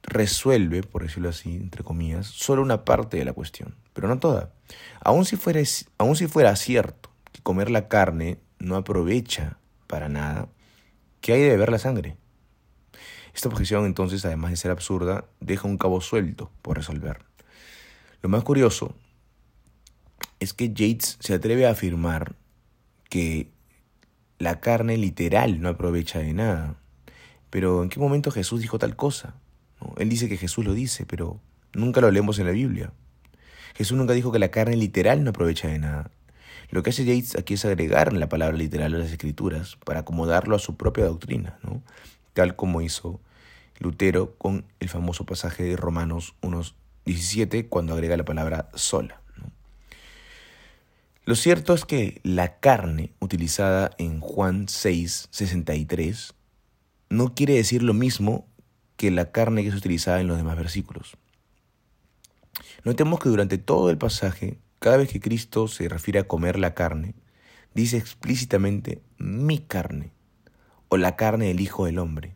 resuelve, 0.03 0.83
por 0.83 1.03
decirlo 1.03 1.29
así, 1.29 1.55
entre 1.55 1.83
comillas, 1.83 2.27
solo 2.27 2.61
una 2.61 2.85
parte 2.85 3.17
de 3.17 3.25
la 3.25 3.33
cuestión, 3.33 3.75
pero 3.93 4.07
no 4.07 4.19
toda. 4.19 4.51
Aun 5.01 5.25
si 5.25 5.35
fuera, 5.35 5.63
si 5.63 6.27
fuera 6.27 6.55
cierto 6.55 7.11
que 7.31 7.41
comer 7.41 7.69
la 7.69 7.87
carne 7.87 8.39
no 8.59 8.75
aprovecha 8.75 9.57
para 9.87 10.09
nada, 10.09 10.47
¿qué 11.21 11.33
hay 11.33 11.41
de 11.41 11.49
beber 11.49 11.71
la 11.71 11.79
sangre? 11.79 12.17
Esta 13.33 13.47
objeción 13.47 13.85
entonces, 13.85 14.25
además 14.25 14.51
de 14.51 14.57
ser 14.57 14.71
absurda, 14.71 15.25
deja 15.39 15.67
un 15.67 15.77
cabo 15.77 16.01
suelto 16.01 16.51
por 16.61 16.77
resolver. 16.77 17.19
Lo 18.21 18.29
más 18.29 18.43
curioso 18.43 18.93
es 20.39 20.53
que 20.53 20.73
Yates 20.73 21.17
se 21.19 21.33
atreve 21.33 21.65
a 21.65 21.71
afirmar 21.71 22.35
que 23.09 23.51
la 24.37 24.59
carne 24.59 24.97
literal 24.97 25.61
no 25.61 25.69
aprovecha 25.69 26.19
de 26.19 26.33
nada. 26.33 26.75
Pero 27.49 27.83
¿en 27.83 27.89
qué 27.89 27.99
momento 27.99 28.31
Jesús 28.31 28.61
dijo 28.61 28.79
tal 28.79 28.95
cosa? 28.95 29.35
Él 29.97 30.09
dice 30.09 30.29
que 30.29 30.37
Jesús 30.37 30.65
lo 30.65 30.73
dice, 30.73 31.05
pero 31.05 31.39
nunca 31.73 32.01
lo 32.01 32.11
leemos 32.11 32.39
en 32.39 32.45
la 32.45 32.51
Biblia. 32.51 32.91
Jesús 33.75 33.97
nunca 33.97 34.13
dijo 34.13 34.31
que 34.31 34.39
la 34.39 34.51
carne 34.51 34.75
literal 34.75 35.23
no 35.23 35.29
aprovecha 35.29 35.67
de 35.67 35.79
nada. 35.79 36.11
Lo 36.69 36.83
que 36.83 36.91
hace 36.91 37.05
Yates 37.05 37.35
aquí 37.35 37.55
es 37.55 37.65
agregar 37.65 38.13
la 38.13 38.29
palabra 38.29 38.55
literal 38.55 38.95
a 38.95 38.97
las 38.97 39.11
escrituras 39.11 39.77
para 39.83 40.01
acomodarlo 40.01 40.55
a 40.55 40.59
su 40.59 40.77
propia 40.77 41.05
doctrina, 41.05 41.57
¿no? 41.63 41.81
tal 42.33 42.55
como 42.55 42.81
hizo 42.81 43.19
Lutero 43.79 44.35
con 44.37 44.65
el 44.79 44.89
famoso 44.89 45.25
pasaje 45.25 45.63
de 45.63 45.75
Romanos 45.75 46.35
1.17 46.41 47.67
cuando 47.67 47.93
agrega 47.93 48.15
la 48.15 48.25
palabra 48.25 48.69
sola. 48.75 49.21
Lo 51.25 51.35
cierto 51.35 51.73
es 51.73 51.85
que 51.85 52.19
la 52.23 52.59
carne 52.59 53.11
utilizada 53.19 53.91
en 53.97 54.19
Juan 54.21 54.67
6.63 54.67 56.33
no 57.09 57.35
quiere 57.35 57.55
decir 57.55 57.83
lo 57.83 57.93
mismo 57.93 58.47
que 59.01 59.09
la 59.09 59.31
carne 59.31 59.63
que 59.63 59.69
es 59.69 59.73
utilizada 59.73 60.21
en 60.21 60.27
los 60.27 60.37
demás 60.37 60.55
versículos. 60.55 61.17
Notemos 62.83 63.19
que 63.19 63.29
durante 63.29 63.57
todo 63.57 63.89
el 63.89 63.97
pasaje, 63.97 64.59
cada 64.77 64.97
vez 64.97 65.09
que 65.09 65.19
Cristo 65.19 65.67
se 65.67 65.89
refiere 65.89 66.19
a 66.19 66.27
comer 66.27 66.59
la 66.59 66.75
carne, 66.75 67.15
dice 67.73 67.97
explícitamente 67.97 69.01
mi 69.17 69.57
carne 69.57 70.11
o 70.87 70.97
la 70.97 71.15
carne 71.15 71.47
del 71.47 71.61
Hijo 71.61 71.87
del 71.87 71.97
Hombre. 71.97 72.35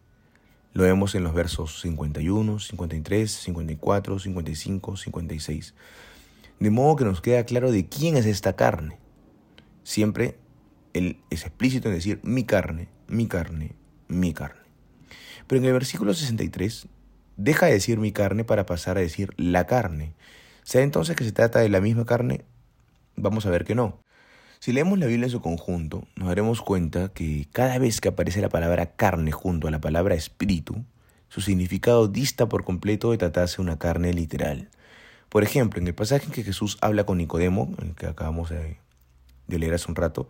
Lo 0.74 0.82
vemos 0.82 1.14
en 1.14 1.24
los 1.24 1.36
versos 1.36 1.82
51, 1.82 2.58
53, 2.58 3.32
54, 3.32 4.18
55, 4.18 4.98
56. 4.98 5.76
De 6.60 6.70
modo 6.72 6.96
que 6.96 7.06
nos 7.06 7.22
queda 7.22 7.46
claro 7.46 7.72
de 7.72 7.88
quién 7.88 8.18
es 8.18 8.26
esta 8.26 8.56
carne. 8.56 8.98
Siempre 9.84 10.40
él 10.94 11.20
es 11.30 11.46
explícito 11.46 11.90
en 11.90 11.94
decir 11.94 12.20
mi 12.24 12.44
carne, 12.44 12.90
mi 13.08 13.28
carne, 13.28 13.76
mi 14.08 14.34
carne. 14.34 14.65
Pero 15.48 15.62
en 15.62 15.66
el 15.66 15.74
versículo 15.74 16.14
63 16.14 16.88
deja 17.38 17.68
de 17.68 17.74
decir 17.74 18.00
mi 18.00 18.12
carne 18.12 18.44
para 18.44 18.66
pasar 18.66 18.98
a 18.98 19.02
decir 19.02 19.34
la 19.38 19.68
carne. 19.68 20.14
¿Sea 20.64 20.82
entonces 20.82 21.16
que 21.16 21.24
se 21.24 21.32
trata 21.32 21.60
de 21.60 21.70
la 21.70 21.82
misma 21.82 22.06
carne? 22.06 22.46
Vamos 23.16 23.46
a 23.46 23.52
ver 23.52 23.66
que 23.66 23.76
no. 23.76 24.00
Si 24.60 24.72
leemos 24.72 24.98
la 24.98 25.06
Biblia 25.06 25.26
en 25.26 25.32
su 25.32 25.42
conjunto, 25.42 26.08
nos 26.16 26.30
daremos 26.30 26.62
cuenta 26.62 27.10
que 27.10 27.48
cada 27.52 27.78
vez 27.78 28.02
que 28.02 28.10
aparece 28.10 28.42
la 28.42 28.50
palabra 28.50 28.96
carne 28.96 29.32
junto 29.32 29.68
a 29.68 29.72
la 29.72 29.80
palabra 29.80 30.16
espíritu, 30.16 30.84
su 31.30 31.42
significado 31.42 32.08
dista 32.08 32.50
por 32.50 32.64
completo 32.64 33.12
de 33.12 33.18
tratarse 33.18 33.58
de 33.58 33.64
una 33.64 33.78
carne 33.78 34.14
literal. 34.14 34.70
Por 35.30 35.44
ejemplo, 35.44 35.80
en 35.80 35.88
el 35.88 35.94
pasaje 35.94 36.26
en 36.26 36.32
que 36.32 36.44
Jesús 36.44 36.78
habla 36.82 37.06
con 37.06 37.18
Nicodemo, 37.18 37.76
el 37.82 37.94
que 37.94 38.08
acabamos 38.08 38.50
de, 38.50 38.78
de 39.48 39.60
leer 39.60 39.74
hace 39.76 39.90
un 39.90 39.96
rato, 39.96 40.30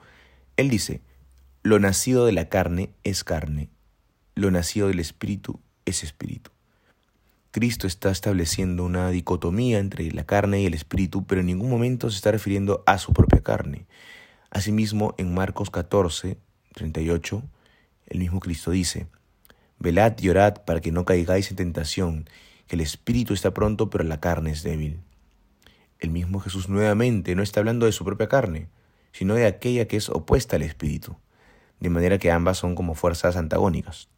él 0.58 0.70
dice, 0.70 1.02
lo 1.64 1.80
nacido 1.80 2.26
de 2.26 2.32
la 2.32 2.50
carne 2.50 2.90
es 3.04 3.24
carne, 3.24 3.70
lo 4.36 4.52
nacido 4.52 4.90
del 4.90 5.00
Espíritu 5.00 5.62
es 5.86 6.04
Espíritu. 6.04 6.52
Cristo 7.52 7.88
está 7.88 8.12
estableciendo 8.12 8.84
una 8.84 9.10
dicotomía 9.10 9.80
entre 9.80 10.12
la 10.12 10.26
carne 10.26 10.62
y 10.62 10.66
el 10.66 10.74
Espíritu, 10.74 11.26
pero 11.26 11.40
en 11.40 11.48
ningún 11.48 11.70
momento 11.70 12.10
se 12.10 12.18
está 12.18 12.32
refiriendo 12.32 12.84
a 12.86 12.98
su 12.98 13.14
propia 13.14 13.42
carne. 13.42 13.86
Asimismo, 14.52 15.16
en 15.18 15.34
Marcos 15.34 15.72
14, 15.72 16.38
38, 16.74 17.44
el 18.08 18.20
mismo 18.20 18.42
Cristo 18.42 18.72
dice, 18.72 19.08
Velad 19.80 20.20
y 20.20 20.28
orad 20.28 20.66
para 20.66 20.82
que 20.82 20.92
no 20.92 21.06
caigáis 21.06 21.50
en 21.50 21.56
tentación, 21.56 22.30
que 22.68 22.76
el 22.76 22.82
Espíritu 22.82 23.34
está 23.34 23.54
pronto, 23.54 23.90
pero 23.90 24.04
la 24.04 24.20
carne 24.20 24.52
es 24.52 24.64
débil. 24.64 25.00
El 26.00 26.10
mismo 26.10 26.42
Jesús 26.42 26.68
nuevamente 26.68 27.36
no 27.36 27.42
está 27.42 27.62
hablando 27.62 27.86
de 27.86 27.94
su 27.94 28.04
propia 28.04 28.28
carne, 28.28 28.68
sino 29.14 29.34
de 29.34 29.46
aquella 29.46 29.88
que 29.88 29.96
es 29.96 30.10
opuesta 30.10 30.58
al 30.58 30.64
Espíritu, 30.64 31.16
de 31.80 31.90
manera 31.90 32.18
que 32.18 32.32
ambas 32.32 32.58
son 32.58 32.76
como 32.76 32.96
fuerzas 32.96 33.38
antagónicas. 33.38 34.10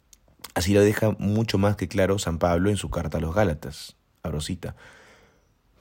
Así 0.53 0.73
lo 0.73 0.81
deja 0.81 1.11
mucho 1.19 1.57
más 1.57 1.75
que 1.75 1.87
claro 1.87 2.19
San 2.19 2.39
Pablo 2.39 2.69
en 2.69 2.77
su 2.77 2.89
carta 2.89 3.17
a 3.17 3.21
los 3.21 3.35
Gálatas. 3.35 3.95
Abrosita. 4.27 4.75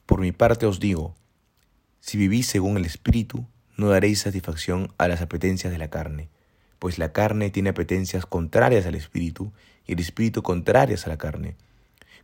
Por 0.07 0.21
mi 0.21 0.33
parte 0.33 0.67
os 0.67 0.81
digo, 0.81 1.15
si 2.01 2.17
vivís 2.17 2.47
según 2.47 2.77
el 2.77 2.85
Espíritu, 2.85 3.47
no 3.77 3.89
daréis 3.89 4.21
satisfacción 4.21 4.93
a 4.99 5.09
las 5.09 5.21
apetencias 5.21 5.73
de 5.73 5.79
la 5.79 5.91
carne, 5.91 6.29
pues 6.79 6.99
la 6.99 7.13
carne 7.13 7.51
tiene 7.51 7.71
apetencias 7.71 8.27
contrarias 8.27 8.87
al 8.87 8.95
Espíritu 8.95 9.53
y 9.87 9.93
el 9.93 10.01
Espíritu 10.01 10.43
contrarias 10.43 11.07
a 11.07 11.11
la 11.11 11.19
carne, 11.19 11.57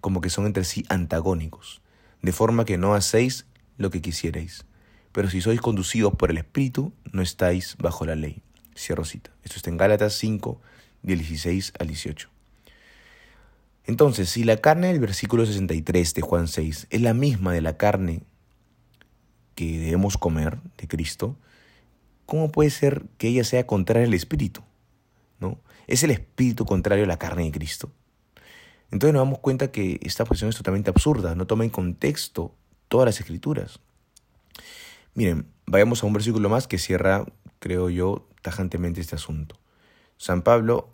como 0.00 0.20
que 0.20 0.30
son 0.30 0.46
entre 0.46 0.64
sí 0.64 0.84
antagónicos, 0.88 1.82
de 2.22 2.32
forma 2.32 2.64
que 2.64 2.78
no 2.78 2.94
hacéis 2.94 3.46
lo 3.76 3.90
que 3.90 4.00
quisierais. 4.00 4.64
Pero 5.12 5.28
si 5.28 5.40
sois 5.40 5.60
conducidos 5.60 6.14
por 6.14 6.30
el 6.30 6.38
Espíritu, 6.38 6.92
no 7.12 7.20
estáis 7.20 7.76
bajo 7.78 8.06
la 8.06 8.14
ley. 8.14 8.42
Cierro 8.74 9.04
cita. 9.04 9.30
Esto 9.44 9.56
está 9.56 9.68
en 9.68 9.76
Gálatas 9.76 10.14
5, 10.14 10.60
16 11.02 11.72
al 11.78 11.88
18. 11.88 12.28
Entonces, 13.84 14.28
si 14.28 14.44
la 14.44 14.56
carne 14.58 14.88
del 14.88 15.00
versículo 15.00 15.44
63 15.44 16.14
de 16.14 16.22
Juan 16.22 16.48
6 16.48 16.86
es 16.90 17.00
la 17.00 17.14
misma 17.14 17.52
de 17.52 17.60
la 17.60 17.76
carne 17.76 18.22
que 19.54 19.78
debemos 19.78 20.16
comer 20.16 20.58
de 20.78 20.88
Cristo, 20.88 21.36
¿cómo 22.26 22.52
puede 22.52 22.70
ser 22.70 23.04
que 23.18 23.28
ella 23.28 23.44
sea 23.44 23.66
contraria 23.66 24.06
al 24.06 24.14
Espíritu? 24.14 24.62
¿No? 25.40 25.58
¿Es 25.86 26.02
el 26.04 26.12
Espíritu 26.12 26.64
contrario 26.64 27.04
a 27.04 27.08
la 27.08 27.18
carne 27.18 27.44
de 27.44 27.52
Cristo? 27.52 27.90
Entonces 28.92 29.14
nos 29.14 29.22
damos 29.22 29.38
cuenta 29.40 29.72
que 29.72 29.98
esta 30.02 30.24
posición 30.24 30.50
es 30.50 30.56
totalmente 30.56 30.90
absurda, 30.90 31.34
no 31.34 31.46
toma 31.46 31.64
en 31.64 31.70
contexto 31.70 32.54
todas 32.88 33.06
las 33.06 33.20
escrituras. 33.20 33.80
Miren, 35.14 35.46
vayamos 35.66 36.02
a 36.02 36.06
un 36.06 36.12
versículo 36.12 36.48
más 36.48 36.68
que 36.68 36.78
cierra, 36.78 37.24
creo 37.58 37.90
yo, 37.90 38.28
tajantemente 38.42 39.00
este 39.00 39.16
asunto. 39.16 39.58
San 40.22 40.42
Pablo, 40.42 40.88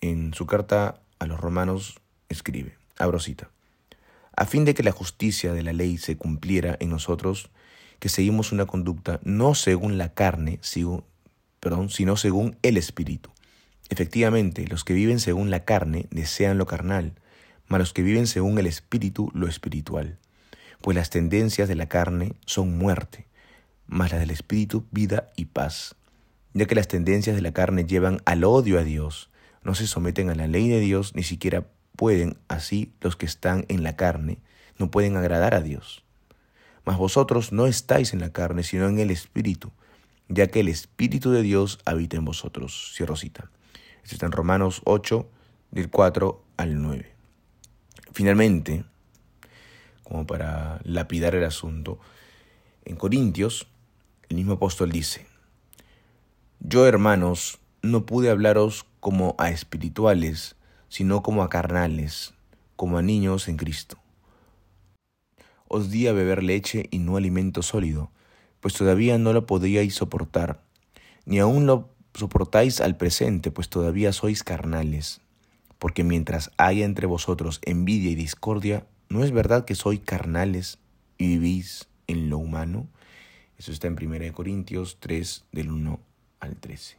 en 0.00 0.32
su 0.32 0.46
carta 0.46 1.00
a 1.18 1.26
los 1.26 1.40
romanos, 1.40 1.98
escribe, 2.28 2.78
abro 2.96 3.18
cita, 3.18 3.50
a 4.36 4.44
fin 4.44 4.64
de 4.64 4.74
que 4.74 4.84
la 4.84 4.92
justicia 4.92 5.52
de 5.52 5.64
la 5.64 5.72
ley 5.72 5.98
se 5.98 6.16
cumpliera 6.16 6.76
en 6.78 6.90
nosotros, 6.90 7.50
que 7.98 8.08
seguimos 8.08 8.52
una 8.52 8.66
conducta 8.66 9.18
no 9.24 9.56
según 9.56 9.98
la 9.98 10.14
carne, 10.14 10.60
perdón, 11.58 11.90
sino 11.90 12.16
según 12.16 12.56
el 12.62 12.76
Espíritu. 12.76 13.30
Efectivamente, 13.88 14.68
los 14.68 14.84
que 14.84 14.94
viven 14.94 15.18
según 15.18 15.50
la 15.50 15.64
carne 15.64 16.06
desean 16.12 16.56
lo 16.56 16.66
carnal, 16.66 17.14
mas 17.66 17.80
los 17.80 17.92
que 17.92 18.02
viven 18.02 18.28
según 18.28 18.56
el 18.60 18.68
Espíritu 18.68 19.32
lo 19.34 19.48
espiritual. 19.48 20.16
Pues 20.80 20.94
las 20.94 21.10
tendencias 21.10 21.66
de 21.66 21.74
la 21.74 21.88
carne 21.88 22.36
son 22.46 22.78
muerte, 22.78 23.26
mas 23.88 24.12
las 24.12 24.20
del 24.20 24.30
Espíritu 24.30 24.86
vida 24.92 25.32
y 25.34 25.46
paz. 25.46 25.96
Ya 26.54 26.66
que 26.66 26.74
las 26.74 26.88
tendencias 26.88 27.36
de 27.36 27.42
la 27.42 27.52
carne 27.52 27.84
llevan 27.84 28.20
al 28.24 28.44
odio 28.44 28.78
a 28.78 28.84
Dios, 28.84 29.30
no 29.62 29.74
se 29.74 29.86
someten 29.86 30.30
a 30.30 30.34
la 30.34 30.46
ley 30.46 30.68
de 30.68 30.80
Dios, 30.80 31.14
ni 31.14 31.22
siquiera 31.22 31.66
pueden, 31.96 32.36
así 32.48 32.92
los 33.00 33.16
que 33.16 33.26
están 33.26 33.64
en 33.68 33.82
la 33.82 33.96
carne, 33.96 34.38
no 34.78 34.90
pueden 34.90 35.16
agradar 35.16 35.54
a 35.54 35.60
Dios. 35.60 36.04
Mas 36.84 36.98
vosotros 36.98 37.52
no 37.52 37.66
estáis 37.66 38.12
en 38.12 38.20
la 38.20 38.30
carne, 38.30 38.62
sino 38.62 38.88
en 38.88 38.98
el 38.98 39.10
Espíritu, 39.10 39.72
ya 40.28 40.46
que 40.46 40.60
el 40.60 40.68
Espíritu 40.68 41.30
de 41.30 41.42
Dios 41.42 41.78
habita 41.84 42.16
en 42.16 42.24
vosotros. 42.24 42.92
Cierro 42.94 43.16
cita. 43.16 43.50
Esto 44.02 44.16
está 44.16 44.26
en 44.26 44.32
Romanos 44.32 44.82
8, 44.84 45.28
del 45.70 45.90
4 45.90 46.44
al 46.56 46.80
9. 46.80 47.10
Finalmente, 48.12 48.84
como 50.04 50.26
para 50.26 50.80
lapidar 50.84 51.34
el 51.34 51.44
asunto, 51.44 51.98
en 52.84 52.96
Corintios, 52.96 53.66
el 54.28 54.36
mismo 54.36 54.52
apóstol 54.52 54.92
dice, 54.92 55.26
Yo, 56.60 56.86
hermanos, 56.86 57.60
no 57.82 58.06
pude 58.06 58.30
hablaros 58.30 58.86
como 59.00 59.34
a 59.38 59.50
espirituales, 59.50 60.56
sino 60.88 61.22
como 61.22 61.42
a 61.42 61.50
carnales, 61.50 62.32
como 62.76 62.96
a 62.96 63.02
niños 63.02 63.48
en 63.48 63.56
Cristo. 63.56 63.98
Os 65.68 65.90
di 65.90 66.06
a 66.06 66.12
beber 66.12 66.42
leche 66.42 66.88
y 66.90 66.98
no 66.98 67.16
alimento 67.16 67.62
sólido, 67.62 68.10
pues 68.60 68.74
todavía 68.74 69.18
no 69.18 69.32
lo 69.32 69.46
podíais 69.46 69.94
soportar, 69.94 70.62
ni 71.26 71.38
aún 71.38 71.66
lo 71.66 71.90
soportáis 72.14 72.80
al 72.80 72.96
presente, 72.96 73.50
pues 73.50 73.68
todavía 73.68 74.12
sois 74.12 74.42
carnales. 74.42 75.20
Porque 75.78 76.04
mientras 76.04 76.50
haya 76.56 76.84
entre 76.84 77.06
vosotros 77.06 77.60
envidia 77.62 78.10
y 78.10 78.14
discordia, 78.14 78.86
¿no 79.08 79.22
es 79.22 79.32
verdad 79.32 79.64
que 79.64 79.74
sois 79.74 80.00
carnales 80.00 80.78
y 81.18 81.26
vivís 81.26 81.88
en 82.06 82.30
lo 82.30 82.38
humano? 82.38 82.88
Eso 83.58 83.70
está 83.72 83.88
en 83.88 83.98
1 84.00 84.32
Corintios 84.32 84.98
3, 85.00 85.44
del 85.52 85.70
1 85.70 86.13
al 86.44 86.56
13. 86.56 86.96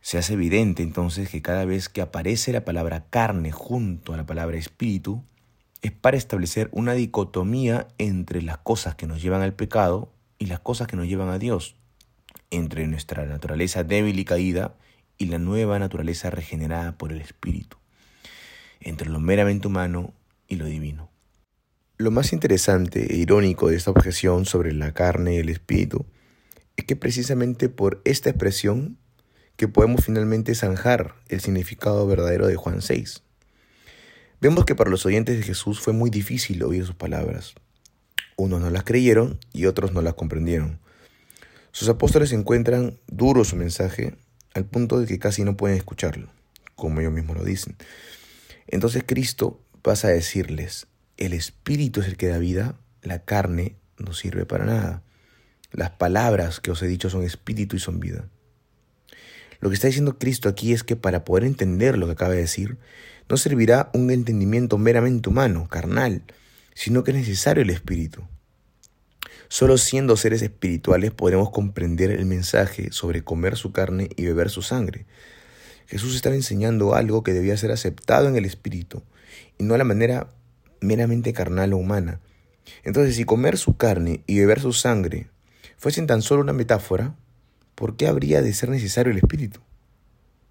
Se 0.00 0.18
hace 0.18 0.34
evidente 0.34 0.82
entonces 0.82 1.28
que 1.28 1.42
cada 1.42 1.64
vez 1.64 1.88
que 1.88 2.00
aparece 2.00 2.52
la 2.52 2.64
palabra 2.64 3.06
carne 3.10 3.50
junto 3.50 4.14
a 4.14 4.16
la 4.16 4.26
palabra 4.26 4.56
espíritu, 4.56 5.24
es 5.82 5.92
para 5.92 6.16
establecer 6.16 6.68
una 6.72 6.94
dicotomía 6.94 7.88
entre 7.98 8.42
las 8.42 8.58
cosas 8.58 8.94
que 8.94 9.06
nos 9.06 9.22
llevan 9.22 9.42
al 9.42 9.54
pecado 9.54 10.12
y 10.38 10.46
las 10.46 10.60
cosas 10.60 10.88
que 10.88 10.96
nos 10.96 11.06
llevan 11.06 11.28
a 11.28 11.38
Dios, 11.38 11.76
entre 12.50 12.86
nuestra 12.86 13.26
naturaleza 13.26 13.84
débil 13.84 14.18
y 14.18 14.24
caída 14.24 14.74
y 15.18 15.26
la 15.26 15.38
nueva 15.38 15.78
naturaleza 15.78 16.30
regenerada 16.30 16.96
por 16.96 17.12
el 17.12 17.20
Espíritu, 17.20 17.76
entre 18.80 19.08
lo 19.08 19.20
meramente 19.20 19.68
humano 19.68 20.12
y 20.48 20.56
lo 20.56 20.66
divino. 20.66 21.10
Lo 21.98 22.10
más 22.10 22.32
interesante 22.32 23.14
e 23.14 23.16
irónico 23.16 23.70
de 23.70 23.76
esta 23.76 23.90
objeción 23.90 24.44
sobre 24.44 24.72
la 24.74 24.92
carne 24.92 25.34
y 25.34 25.38
el 25.38 25.48
espíritu 25.48 26.04
es 26.76 26.84
que 26.84 26.96
precisamente 26.96 27.68
por 27.68 28.00
esta 28.04 28.30
expresión 28.30 28.98
que 29.56 29.68
podemos 29.68 30.04
finalmente 30.04 30.54
zanjar 30.54 31.14
el 31.28 31.40
significado 31.40 32.06
verdadero 32.06 32.46
de 32.46 32.56
Juan 32.56 32.82
6. 32.82 33.22
Vemos 34.40 34.66
que 34.66 34.74
para 34.74 34.90
los 34.90 35.06
oyentes 35.06 35.36
de 35.38 35.42
Jesús 35.42 35.80
fue 35.80 35.94
muy 35.94 36.10
difícil 36.10 36.62
oír 36.62 36.84
sus 36.84 36.94
palabras. 36.94 37.54
Unos 38.36 38.60
no 38.60 38.68
las 38.68 38.84
creyeron 38.84 39.38
y 39.54 39.64
otros 39.64 39.92
no 39.92 40.02
las 40.02 40.14
comprendieron. 40.14 40.78
Sus 41.72 41.88
apóstoles 41.88 42.32
encuentran 42.32 42.98
duro 43.06 43.44
su 43.44 43.56
mensaje 43.56 44.14
al 44.52 44.66
punto 44.66 45.00
de 45.00 45.06
que 45.06 45.18
casi 45.18 45.42
no 45.42 45.56
pueden 45.56 45.76
escucharlo, 45.76 46.28
como 46.74 47.00
ellos 47.00 47.12
mismos 47.12 47.36
lo 47.36 47.44
dicen. 47.44 47.76
Entonces 48.66 49.04
Cristo 49.06 49.60
pasa 49.80 50.08
a 50.08 50.12
decirles, 50.12 50.86
el 51.16 51.32
espíritu 51.32 52.00
es 52.00 52.08
el 52.08 52.16
que 52.16 52.28
da 52.28 52.38
vida, 52.38 52.78
la 53.02 53.24
carne 53.24 53.76
no 53.98 54.12
sirve 54.12 54.44
para 54.44 54.66
nada. 54.66 55.02
Las 55.76 55.90
palabras 55.90 56.58
que 56.58 56.70
os 56.70 56.82
he 56.82 56.86
dicho 56.86 57.10
son 57.10 57.22
espíritu 57.22 57.76
y 57.76 57.80
son 57.80 58.00
vida. 58.00 58.30
Lo 59.60 59.68
que 59.68 59.74
está 59.74 59.88
diciendo 59.88 60.18
Cristo 60.18 60.48
aquí 60.48 60.72
es 60.72 60.82
que 60.82 60.96
para 60.96 61.22
poder 61.22 61.44
entender 61.44 61.98
lo 61.98 62.06
que 62.06 62.12
acaba 62.12 62.32
de 62.32 62.40
decir, 62.40 62.78
no 63.28 63.36
servirá 63.36 63.90
un 63.92 64.10
entendimiento 64.10 64.78
meramente 64.78 65.28
humano, 65.28 65.68
carnal, 65.68 66.22
sino 66.74 67.04
que 67.04 67.10
es 67.10 67.18
necesario 67.18 67.62
el 67.62 67.68
espíritu. 67.68 68.26
Solo 69.48 69.76
siendo 69.76 70.16
seres 70.16 70.40
espirituales 70.40 71.10
podremos 71.10 71.50
comprender 71.50 72.10
el 72.10 72.24
mensaje 72.24 72.90
sobre 72.90 73.22
comer 73.22 73.56
su 73.56 73.72
carne 73.72 74.08
y 74.16 74.24
beber 74.24 74.48
su 74.48 74.62
sangre. 74.62 75.04
Jesús 75.88 76.16
estaba 76.16 76.36
enseñando 76.36 76.94
algo 76.94 77.22
que 77.22 77.34
debía 77.34 77.54
ser 77.58 77.70
aceptado 77.70 78.28
en 78.28 78.36
el 78.36 78.46
espíritu 78.46 79.02
y 79.58 79.64
no 79.64 79.74
a 79.74 79.78
la 79.78 79.84
manera 79.84 80.30
meramente 80.80 81.34
carnal 81.34 81.74
o 81.74 81.76
humana. 81.76 82.20
Entonces, 82.82 83.14
si 83.16 83.24
comer 83.24 83.58
su 83.58 83.76
carne 83.76 84.22
y 84.26 84.38
beber 84.38 84.60
su 84.60 84.72
sangre 84.72 85.28
fuesen 85.76 86.06
tan 86.06 86.22
solo 86.22 86.42
una 86.42 86.52
metáfora, 86.52 87.14
¿por 87.74 87.96
qué 87.96 88.06
habría 88.06 88.42
de 88.42 88.52
ser 88.52 88.68
necesario 88.68 89.12
el 89.12 89.18
Espíritu? 89.18 89.60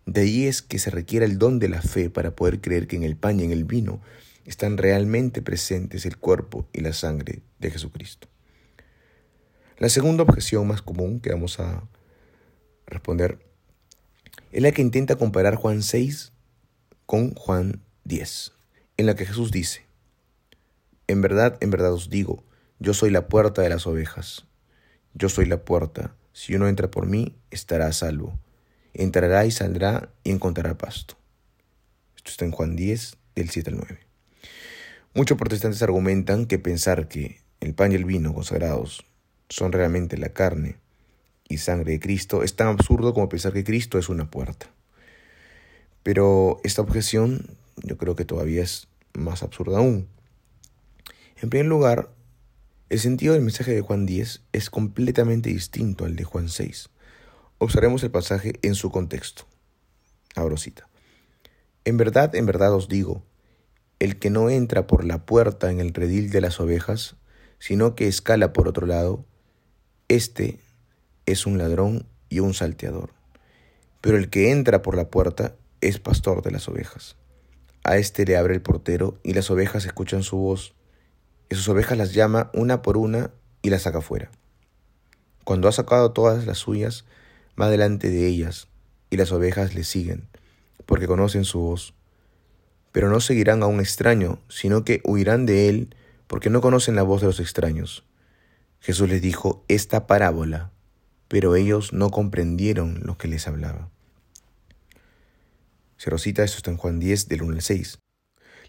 De 0.05 0.21
ahí 0.21 0.45
es 0.45 0.61
que 0.61 0.79
se 0.79 0.91
requiere 0.91 1.25
el 1.25 1.39
don 1.39 1.59
de 1.59 1.69
la 1.69 1.81
fe 1.81 2.09
para 2.09 2.35
poder 2.35 2.61
creer 2.61 2.87
que 2.87 2.95
en 2.95 3.03
el 3.03 3.15
pan 3.15 3.39
y 3.39 3.43
en 3.43 3.51
el 3.51 3.65
vino 3.65 4.01
están 4.45 4.77
realmente 4.77 5.41
presentes 5.41 6.05
el 6.05 6.17
cuerpo 6.17 6.67
y 6.73 6.81
la 6.81 6.93
sangre 6.93 7.41
de 7.59 7.71
Jesucristo. 7.71 8.27
La 9.79 9.89
segunda 9.89 10.23
objeción 10.23 10.67
más 10.67 10.81
común 10.81 11.19
que 11.19 11.31
vamos 11.31 11.59
a 11.59 11.83
responder 12.85 13.39
es 14.51 14.61
la 14.61 14.71
que 14.71 14.81
intenta 14.81 15.15
comparar 15.15 15.55
Juan 15.55 15.81
6 15.81 16.31
con 17.05 17.33
Juan 17.33 17.81
10, 18.03 18.53
en 18.97 19.05
la 19.07 19.15
que 19.15 19.25
Jesús 19.25 19.51
dice, 19.51 19.85
en 21.07 21.21
verdad, 21.21 21.57
en 21.61 21.71
verdad 21.71 21.93
os 21.93 22.09
digo, 22.09 22.43
yo 22.79 22.93
soy 22.93 23.09
la 23.09 23.27
puerta 23.27 23.61
de 23.61 23.69
las 23.69 23.85
ovejas. 23.85 24.45
Yo 25.17 25.29
soy 25.29 25.45
la 25.45 25.63
puerta. 25.63 26.13
Si 26.33 26.55
uno 26.55 26.67
entra 26.67 26.91
por 26.91 27.07
mí, 27.07 27.37
estará 27.49 27.87
a 27.87 27.93
salvo. 27.93 28.37
Entrará 28.93 29.45
y 29.45 29.51
saldrá 29.51 30.09
y 30.25 30.31
encontrará 30.31 30.77
pasto. 30.77 31.15
Esto 32.17 32.31
está 32.31 32.43
en 32.43 32.51
Juan 32.51 32.75
10, 32.75 33.17
del 33.35 33.49
7 33.49 33.69
al 33.69 33.77
9. 33.77 33.99
Muchos 35.13 35.37
protestantes 35.37 35.81
argumentan 35.81 36.45
que 36.45 36.59
pensar 36.59 37.07
que 37.07 37.39
el 37.61 37.73
pan 37.73 37.93
y 37.93 37.95
el 37.95 38.03
vino 38.03 38.33
consagrados 38.33 39.05
son 39.47 39.71
realmente 39.71 40.17
la 40.17 40.33
carne 40.33 40.75
y 41.47 41.59
sangre 41.59 41.93
de 41.93 41.99
Cristo 42.01 42.43
es 42.43 42.57
tan 42.57 42.67
absurdo 42.67 43.13
como 43.13 43.29
pensar 43.29 43.53
que 43.53 43.63
Cristo 43.63 43.97
es 43.97 44.09
una 44.09 44.29
puerta. 44.29 44.67
Pero 46.03 46.59
esta 46.65 46.81
objeción 46.81 47.55
yo 47.77 47.97
creo 47.97 48.17
que 48.17 48.25
todavía 48.25 48.63
es 48.63 48.89
más 49.13 49.43
absurda 49.43 49.77
aún. 49.77 50.09
En 51.41 51.49
primer 51.49 51.67
lugar, 51.67 52.09
el 52.89 52.99
sentido 52.99 53.33
del 53.33 53.41
mensaje 53.41 53.73
de 53.73 53.81
Juan 53.81 54.05
10 54.05 54.41
es 54.53 54.69
completamente 54.69 55.49
distinto 55.49 56.05
al 56.05 56.15
de 56.15 56.23
Juan 56.23 56.49
6. 56.49 56.89
Observemos 57.57 58.03
el 58.03 58.11
pasaje 58.11 58.59
en 58.61 58.75
su 58.75 58.91
contexto. 58.91 59.47
Abro 60.35 60.57
cita. 60.57 60.87
En 61.83 61.97
verdad, 61.97 62.35
en 62.35 62.45
verdad 62.45 62.73
os 62.73 62.87
digo, 62.87 63.23
el 63.97 64.19
que 64.19 64.29
no 64.29 64.49
entra 64.49 64.85
por 64.85 65.03
la 65.03 65.25
puerta 65.25 65.71
en 65.71 65.79
el 65.79 65.93
redil 65.93 66.29
de 66.29 66.41
las 66.41 66.59
ovejas, 66.59 67.15
sino 67.57 67.95
que 67.95 68.07
escala 68.07 68.53
por 68.53 68.67
otro 68.67 68.85
lado, 68.85 69.25
este 70.07 70.59
es 71.25 71.47
un 71.47 71.57
ladrón 71.57 72.05
y 72.29 72.39
un 72.39 72.53
salteador. 72.53 73.11
Pero 74.01 74.17
el 74.17 74.29
que 74.29 74.51
entra 74.51 74.83
por 74.83 74.95
la 74.95 75.09
puerta 75.09 75.55
es 75.81 75.99
pastor 75.99 76.43
de 76.43 76.51
las 76.51 76.67
ovejas. 76.67 77.15
A 77.83 77.97
éste 77.97 78.25
le 78.25 78.37
abre 78.37 78.53
el 78.53 78.61
portero 78.61 79.17
y 79.23 79.33
las 79.33 79.49
ovejas 79.49 79.85
escuchan 79.85 80.21
su 80.21 80.37
voz 80.37 80.75
y 81.49 81.55
sus 81.55 81.67
ovejas 81.69 81.97
las 81.97 82.13
llama 82.13 82.49
una 82.53 82.81
por 82.81 82.97
una 82.97 83.31
y 83.61 83.69
las 83.69 83.83
saca 83.83 84.01
fuera. 84.01 84.31
Cuando 85.43 85.67
ha 85.67 85.71
sacado 85.71 86.11
todas 86.11 86.45
las 86.45 86.57
suyas, 86.57 87.05
va 87.59 87.69
delante 87.69 88.09
de 88.09 88.27
ellas, 88.27 88.67
y 89.09 89.17
las 89.17 89.31
ovejas 89.31 89.75
le 89.75 89.83
siguen, 89.83 90.27
porque 90.85 91.07
conocen 91.07 91.45
su 91.45 91.59
voz. 91.59 91.93
Pero 92.91 93.09
no 93.09 93.19
seguirán 93.19 93.61
a 93.61 93.67
un 93.67 93.79
extraño, 93.79 94.39
sino 94.49 94.83
que 94.83 95.01
huirán 95.03 95.45
de 95.45 95.69
él, 95.69 95.95
porque 96.27 96.49
no 96.49 96.61
conocen 96.61 96.95
la 96.95 97.03
voz 97.03 97.21
de 97.21 97.27
los 97.27 97.39
extraños. 97.39 98.03
Jesús 98.79 99.09
les 99.09 99.21
dijo 99.21 99.63
esta 99.67 100.07
parábola, 100.07 100.71
pero 101.27 101.55
ellos 101.55 101.93
no 101.93 102.09
comprendieron 102.09 103.01
lo 103.03 103.17
que 103.17 103.27
les 103.27 103.47
hablaba. 103.47 103.89
Se 105.97 106.09
recita 106.09 106.43
esto 106.43 106.69
en 106.69 106.77
Juan 106.77 106.99
10, 106.99 107.27
del 107.29 107.43
1 107.43 107.53
al 107.53 107.61
6. 107.61 107.99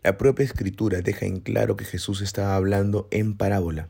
La 0.07 0.19
propia 0.19 0.45
escritura 0.45 1.03
deja 1.03 1.27
en 1.27 1.41
claro 1.41 1.77
que 1.77 1.85
Jesús 1.85 2.21
estaba 2.21 2.55
hablando 2.55 3.09
en 3.11 3.37
parábola. 3.37 3.89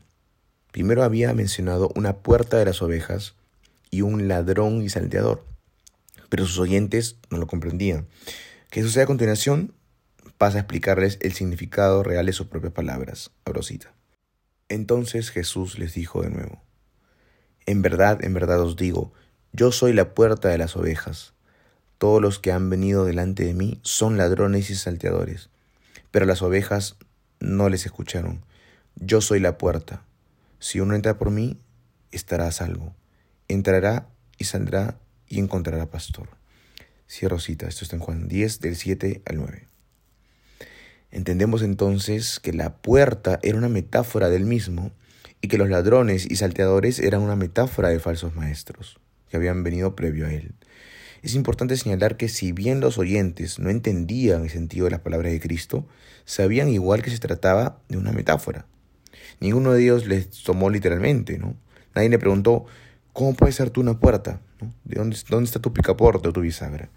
Primero 0.71 1.03
había 1.03 1.31
mencionado 1.35 1.91
una 1.93 2.17
puerta 2.23 2.57
de 2.57 2.65
las 2.65 2.81
ovejas 2.81 3.35
y 3.91 4.01
un 4.01 4.27
ladrón 4.27 4.81
y 4.81 4.89
salteador, 4.89 5.45
pero 6.29 6.47
sus 6.47 6.57
oyentes 6.57 7.17
no 7.29 7.37
lo 7.37 7.45
comprendían. 7.45 8.07
¿Qué 8.71 8.81
sucede 8.81 9.03
a 9.03 9.05
continuación? 9.05 9.75
Pasa 10.39 10.57
a 10.57 10.61
explicarles 10.61 11.19
el 11.21 11.33
significado 11.33 12.01
real 12.01 12.25
de 12.25 12.33
sus 12.33 12.47
propias 12.47 12.73
palabras. 12.73 13.29
Abrosita. 13.45 13.93
Entonces 14.69 15.29
Jesús 15.29 15.77
les 15.77 15.93
dijo 15.93 16.23
de 16.23 16.31
nuevo, 16.31 16.63
En 17.67 17.83
verdad, 17.83 18.25
en 18.25 18.33
verdad 18.33 18.59
os 18.61 18.75
digo, 18.75 19.13
yo 19.53 19.71
soy 19.71 19.93
la 19.93 20.15
puerta 20.15 20.49
de 20.49 20.57
las 20.57 20.77
ovejas. 20.77 21.35
Todos 21.99 22.23
los 22.23 22.39
que 22.39 22.51
han 22.51 22.71
venido 22.71 23.05
delante 23.05 23.45
de 23.45 23.53
mí 23.53 23.79
son 23.83 24.17
ladrones 24.17 24.71
y 24.71 24.75
salteadores, 24.75 25.51
pero 26.17 26.25
las 26.25 26.41
ovejas 26.41 26.95
no 27.39 27.69
les 27.69 27.85
escucharon. 27.85 28.43
Yo 28.95 29.21
soy 29.21 29.39
la 29.39 29.59
puerta. 29.59 30.01
Si 30.57 30.79
uno 30.79 30.95
entra 30.95 31.19
por 31.19 31.29
mí, 31.29 31.59
estará 32.11 32.47
a 32.47 32.51
salvo. 32.51 32.95
Entrará 33.47 34.09
y 34.39 34.45
saldrá 34.45 34.97
y 35.27 35.37
encontrará 35.37 35.91
pastor. 35.91 36.29
Cierro 37.07 37.37
cita. 37.37 37.67
Esto 37.67 37.83
está 37.83 37.97
en 37.97 38.01
Juan 38.01 38.27
10, 38.27 38.61
del 38.61 38.75
7 38.75 39.21
al 39.27 39.37
9. 39.37 39.67
Entendemos 41.11 41.61
entonces 41.61 42.39
que 42.39 42.51
la 42.51 42.77
puerta 42.77 43.37
era 43.43 43.59
una 43.59 43.69
metáfora 43.69 44.29
del 44.29 44.45
mismo 44.45 44.89
y 45.39 45.49
que 45.49 45.59
los 45.59 45.69
ladrones 45.69 46.25
y 46.25 46.37
salteadores 46.37 46.97
eran 46.97 47.21
una 47.21 47.35
metáfora 47.35 47.89
de 47.89 47.99
falsos 47.99 48.35
maestros 48.35 48.99
que 49.29 49.37
habían 49.37 49.61
venido 49.61 49.95
previo 49.95 50.25
a 50.25 50.33
él. 50.33 50.55
Es 51.23 51.35
importante 51.35 51.75
señalar 51.77 52.17
que 52.17 52.29
si 52.29 52.51
bien 52.51 52.79
los 52.79 52.97
oyentes 52.97 53.59
no 53.59 53.69
entendían 53.69 54.43
el 54.43 54.49
sentido 54.49 54.85
de 54.85 54.91
las 54.91 55.01
palabras 55.01 55.31
de 55.31 55.39
Cristo, 55.39 55.87
sabían 56.25 56.69
igual 56.69 57.01
que 57.01 57.09
se 57.09 57.19
trataba 57.19 57.79
de 57.89 57.97
una 57.97 58.11
metáfora. 58.11 58.65
Ninguno 59.39 59.73
de 59.73 59.83
ellos 59.83 60.05
les 60.05 60.29
tomó 60.29 60.69
literalmente, 60.69 61.37
¿no? 61.37 61.55
Nadie 61.95 62.09
le 62.09 62.19
preguntó, 62.19 62.65
¿cómo 63.13 63.33
puede 63.33 63.51
ser 63.51 63.69
tú 63.69 63.81
una 63.81 63.99
puerta? 63.99 64.41
¿De 64.83 64.97
dónde, 64.97 65.17
dónde 65.29 65.45
está 65.45 65.59
tu 65.59 65.73
picaporte 65.73 66.29
o 66.29 66.33
tu 66.33 66.41
bisagra? 66.41 66.89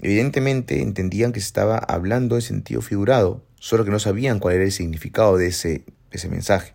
Evidentemente 0.00 0.82
entendían 0.82 1.32
que 1.32 1.40
se 1.40 1.46
estaba 1.46 1.78
hablando 1.78 2.34
en 2.34 2.42
sentido 2.42 2.82
figurado, 2.82 3.44
solo 3.58 3.84
que 3.84 3.90
no 3.90 3.98
sabían 3.98 4.40
cuál 4.40 4.56
era 4.56 4.64
el 4.64 4.72
significado 4.72 5.36
de 5.36 5.46
ese, 5.46 5.84
ese 6.10 6.28
mensaje. 6.28 6.74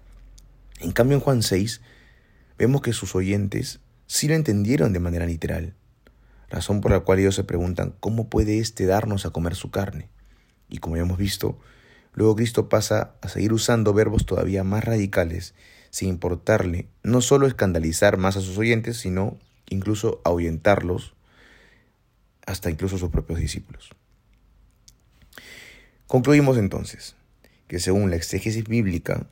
En 0.80 0.92
cambio, 0.92 1.18
en 1.18 1.22
Juan 1.22 1.44
6, 1.44 1.82
vemos 2.58 2.82
que 2.82 2.94
sus 2.94 3.16
oyentes 3.16 3.80
sí 4.08 4.28
lo 4.28 4.36
entendieron 4.36 4.94
de 4.94 5.00
manera 5.00 5.26
literal, 5.26 5.76
razón 6.50 6.82
por 6.82 6.92
la 6.92 7.02
cual 7.02 7.20
ellos 7.20 7.36
se 7.36 7.44
preguntan, 7.44 7.94
¿cómo 8.00 8.30
puede 8.30 8.60
éste 8.60 8.86
darnos 8.86 9.26
a 9.26 9.32
comer 9.32 9.56
su 9.56 9.72
carne? 9.72 10.10
Y 10.70 10.78
como 10.78 10.96
ya 10.96 11.04
hemos 11.04 11.18
visto, 11.18 11.60
luego 12.14 12.36
Cristo 12.36 12.70
pasa 12.70 13.16
a 13.22 13.30
seguir 13.30 13.54
usando 13.54 13.94
verbos 13.94 14.26
todavía 14.26 14.64
más 14.64 14.84
radicales, 14.84 15.54
sin 15.90 16.10
importarle 16.10 16.88
no 17.04 17.22
solo 17.22 17.48
escandalizar 17.48 18.18
más 18.18 18.38
a 18.38 18.42
sus 18.42 18.58
oyentes, 18.58 18.98
sino 18.98 19.38
incluso 19.68 20.22
ahuyentarlos 20.24 21.16
hasta 22.46 22.70
incluso 22.70 22.98
sus 22.98 23.10
propios 23.10 23.40
discípulos. 23.40 23.90
Concluimos 26.08 26.58
entonces 26.58 27.16
que 27.68 27.80
según 27.80 28.10
la 28.10 28.16
exégesis 28.16 28.64
bíblica, 28.64 29.28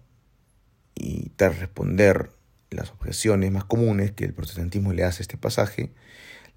y 0.93 1.29
tras 1.35 1.59
responder 1.59 2.31
las 2.69 2.91
objeciones 2.91 3.51
más 3.51 3.65
comunes 3.65 4.11
que 4.11 4.25
el 4.25 4.33
protestantismo 4.33 4.93
le 4.93 5.03
hace 5.03 5.21
a 5.21 5.23
este 5.23 5.37
pasaje, 5.37 5.91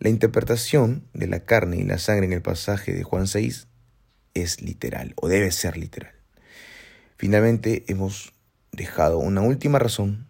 la 0.00 0.08
interpretación 0.08 1.04
de 1.12 1.26
la 1.26 1.40
carne 1.40 1.76
y 1.76 1.82
la 1.84 1.98
sangre 1.98 2.24
en 2.24 2.32
el 2.32 2.40
pasaje 2.40 2.94
de 2.94 3.02
Juan 3.02 3.26
6 3.26 3.68
es 4.32 4.62
literal 4.62 5.12
o 5.16 5.28
debe 5.28 5.50
ser 5.52 5.76
literal. 5.76 6.14
Finalmente 7.18 7.84
hemos 7.86 8.32
dejado 8.72 9.18
una 9.18 9.42
última 9.42 9.78
razón 9.78 10.26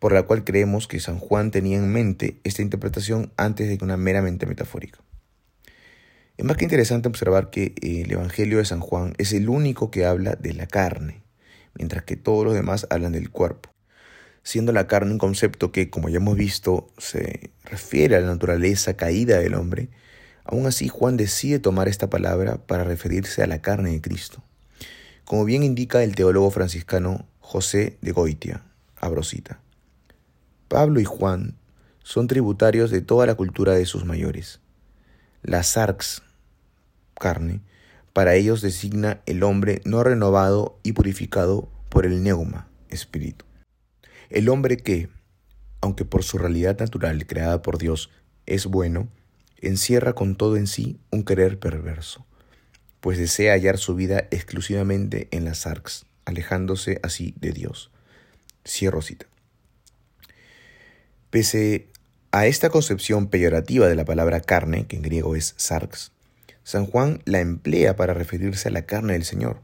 por 0.00 0.12
la 0.12 0.24
cual 0.24 0.42
creemos 0.42 0.88
que 0.88 0.98
San 0.98 1.20
Juan 1.20 1.52
tenía 1.52 1.78
en 1.78 1.92
mente 1.92 2.40
esta 2.42 2.60
interpretación 2.60 3.32
antes 3.36 3.68
de 3.68 3.78
que 3.78 3.84
una 3.84 3.96
meramente 3.96 4.46
metafórica. 4.46 4.98
Es 6.36 6.44
más 6.44 6.56
que 6.56 6.64
interesante 6.64 7.08
observar 7.08 7.50
que 7.50 7.74
el 7.80 8.10
Evangelio 8.10 8.58
de 8.58 8.64
San 8.64 8.80
Juan 8.80 9.14
es 9.18 9.32
el 9.32 9.48
único 9.48 9.92
que 9.92 10.04
habla 10.04 10.34
de 10.34 10.54
la 10.54 10.66
carne, 10.66 11.22
mientras 11.74 12.02
que 12.02 12.16
todos 12.16 12.44
los 12.44 12.54
demás 12.54 12.88
hablan 12.90 13.12
del 13.12 13.30
cuerpo, 13.30 13.73
siendo 14.44 14.72
la 14.72 14.86
carne 14.86 15.10
un 15.10 15.18
concepto 15.18 15.72
que, 15.72 15.90
como 15.90 16.08
ya 16.08 16.18
hemos 16.18 16.36
visto, 16.36 16.88
se 16.98 17.50
refiere 17.64 18.14
a 18.14 18.20
la 18.20 18.28
naturaleza 18.28 18.94
caída 18.94 19.38
del 19.38 19.54
hombre, 19.54 19.88
aún 20.44 20.66
así 20.66 20.88
Juan 20.88 21.16
decide 21.16 21.58
tomar 21.58 21.88
esta 21.88 22.10
palabra 22.10 22.58
para 22.58 22.84
referirse 22.84 23.42
a 23.42 23.46
la 23.46 23.60
carne 23.62 23.92
de 23.92 24.02
Cristo. 24.02 24.44
Como 25.24 25.46
bien 25.46 25.62
indica 25.62 26.04
el 26.04 26.14
teólogo 26.14 26.50
franciscano 26.50 27.26
José 27.40 27.96
de 28.02 28.12
Goitia, 28.12 28.62
Abrosita. 28.96 29.60
Pablo 30.68 31.00
y 31.00 31.04
Juan 31.04 31.56
son 32.02 32.26
tributarios 32.26 32.90
de 32.90 33.00
toda 33.00 33.26
la 33.26 33.34
cultura 33.34 33.72
de 33.72 33.86
sus 33.86 34.04
mayores. 34.04 34.60
La 35.42 35.62
sarx, 35.62 36.22
carne, 37.18 37.60
para 38.12 38.34
ellos 38.34 38.60
designa 38.60 39.22
el 39.24 39.42
hombre 39.42 39.80
no 39.86 40.04
renovado 40.04 40.78
y 40.82 40.92
purificado 40.92 41.68
por 41.88 42.04
el 42.04 42.22
neuma, 42.22 42.68
espíritu. 42.90 43.46
El 44.30 44.48
hombre 44.48 44.76
que, 44.76 45.08
aunque 45.80 46.04
por 46.04 46.22
su 46.22 46.38
realidad 46.38 46.78
natural 46.78 47.26
creada 47.26 47.62
por 47.62 47.78
Dios 47.78 48.10
es 48.46 48.66
bueno, 48.66 49.08
encierra 49.60 50.14
con 50.14 50.36
todo 50.36 50.56
en 50.56 50.66
sí 50.66 50.98
un 51.10 51.24
querer 51.24 51.58
perverso, 51.58 52.26
pues 53.00 53.18
desea 53.18 53.52
hallar 53.52 53.78
su 53.78 53.94
vida 53.94 54.28
exclusivamente 54.30 55.28
en 55.30 55.44
las 55.44 55.58
sarx, 55.58 56.06
alejándose 56.24 57.00
así 57.02 57.34
de 57.38 57.52
Dios. 57.52 57.90
Cierro 58.66 59.02
cita. 59.02 59.26
Pese 61.30 61.88
a 62.32 62.46
esta 62.46 62.70
concepción 62.70 63.28
peyorativa 63.28 63.88
de 63.88 63.94
la 63.94 64.04
palabra 64.04 64.40
carne, 64.40 64.86
que 64.86 64.96
en 64.96 65.02
griego 65.02 65.36
es 65.36 65.54
sarx, 65.56 66.12
San 66.64 66.86
Juan 66.86 67.20
la 67.26 67.40
emplea 67.40 67.94
para 67.94 68.14
referirse 68.14 68.68
a 68.68 68.72
la 68.72 68.86
carne 68.86 69.12
del 69.12 69.24
Señor. 69.24 69.60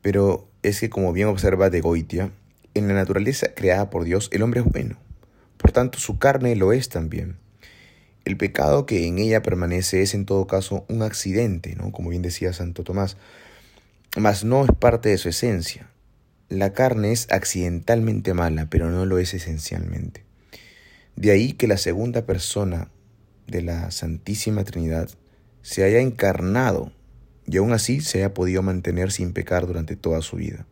Pero 0.00 0.48
es 0.62 0.80
que, 0.80 0.88
como 0.88 1.12
bien 1.12 1.28
observa 1.28 1.68
de 1.68 1.82
Goitia, 1.82 2.32
en 2.74 2.88
la 2.88 2.94
naturaleza 2.94 3.54
creada 3.54 3.90
por 3.90 4.04
Dios 4.04 4.28
el 4.32 4.42
hombre 4.42 4.60
es 4.60 4.66
bueno, 4.66 4.98
por 5.56 5.72
tanto 5.72 5.98
su 5.98 6.18
carne 6.18 6.56
lo 6.56 6.72
es 6.72 6.88
también. 6.88 7.36
El 8.24 8.36
pecado 8.36 8.86
que 8.86 9.06
en 9.06 9.18
ella 9.18 9.42
permanece 9.42 10.02
es 10.02 10.14
en 10.14 10.26
todo 10.26 10.46
caso 10.46 10.84
un 10.88 11.02
accidente, 11.02 11.74
¿no? 11.74 11.90
como 11.90 12.10
bien 12.10 12.22
decía 12.22 12.52
Santo 12.52 12.84
Tomás, 12.84 13.16
mas 14.16 14.44
no 14.44 14.64
es 14.64 14.70
parte 14.78 15.08
de 15.08 15.18
su 15.18 15.28
esencia. 15.28 15.90
La 16.48 16.72
carne 16.72 17.12
es 17.12 17.30
accidentalmente 17.30 18.34
mala, 18.34 18.68
pero 18.68 18.90
no 18.90 19.06
lo 19.06 19.18
es 19.18 19.34
esencialmente. 19.34 20.24
De 21.16 21.30
ahí 21.30 21.54
que 21.54 21.66
la 21.66 21.78
segunda 21.78 22.26
persona 22.26 22.90
de 23.46 23.62
la 23.62 23.90
Santísima 23.90 24.64
Trinidad 24.64 25.10
se 25.62 25.84
haya 25.84 26.00
encarnado 26.00 26.92
y 27.46 27.56
aún 27.56 27.72
así 27.72 28.00
se 28.00 28.18
haya 28.18 28.34
podido 28.34 28.62
mantener 28.62 29.10
sin 29.12 29.32
pecar 29.32 29.66
durante 29.66 29.96
toda 29.96 30.20
su 30.22 30.36
vida, 30.36 30.66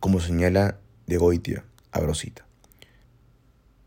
como 0.00 0.20
señala 0.20 0.78
de 1.06 1.16
Goitia 1.16 1.64
a 1.92 2.00
Brosita. 2.00 2.46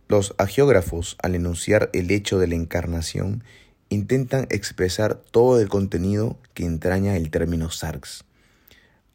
Los 0.08 0.36
agiógrafos, 0.38 1.18
al 1.22 1.36
enunciar 1.36 1.90
el 1.94 2.12
hecho 2.12 2.40
de 2.40 2.48
la 2.48 2.56
encarnación, 2.56 3.44
intentan 3.90 4.48
expresar 4.50 5.16
todo 5.16 5.60
el 5.60 5.70
contenido 5.70 6.40
que 6.54 6.66
entraña 6.66 7.16
el 7.18 7.30
término 7.30 7.70
sarx. 7.70 8.24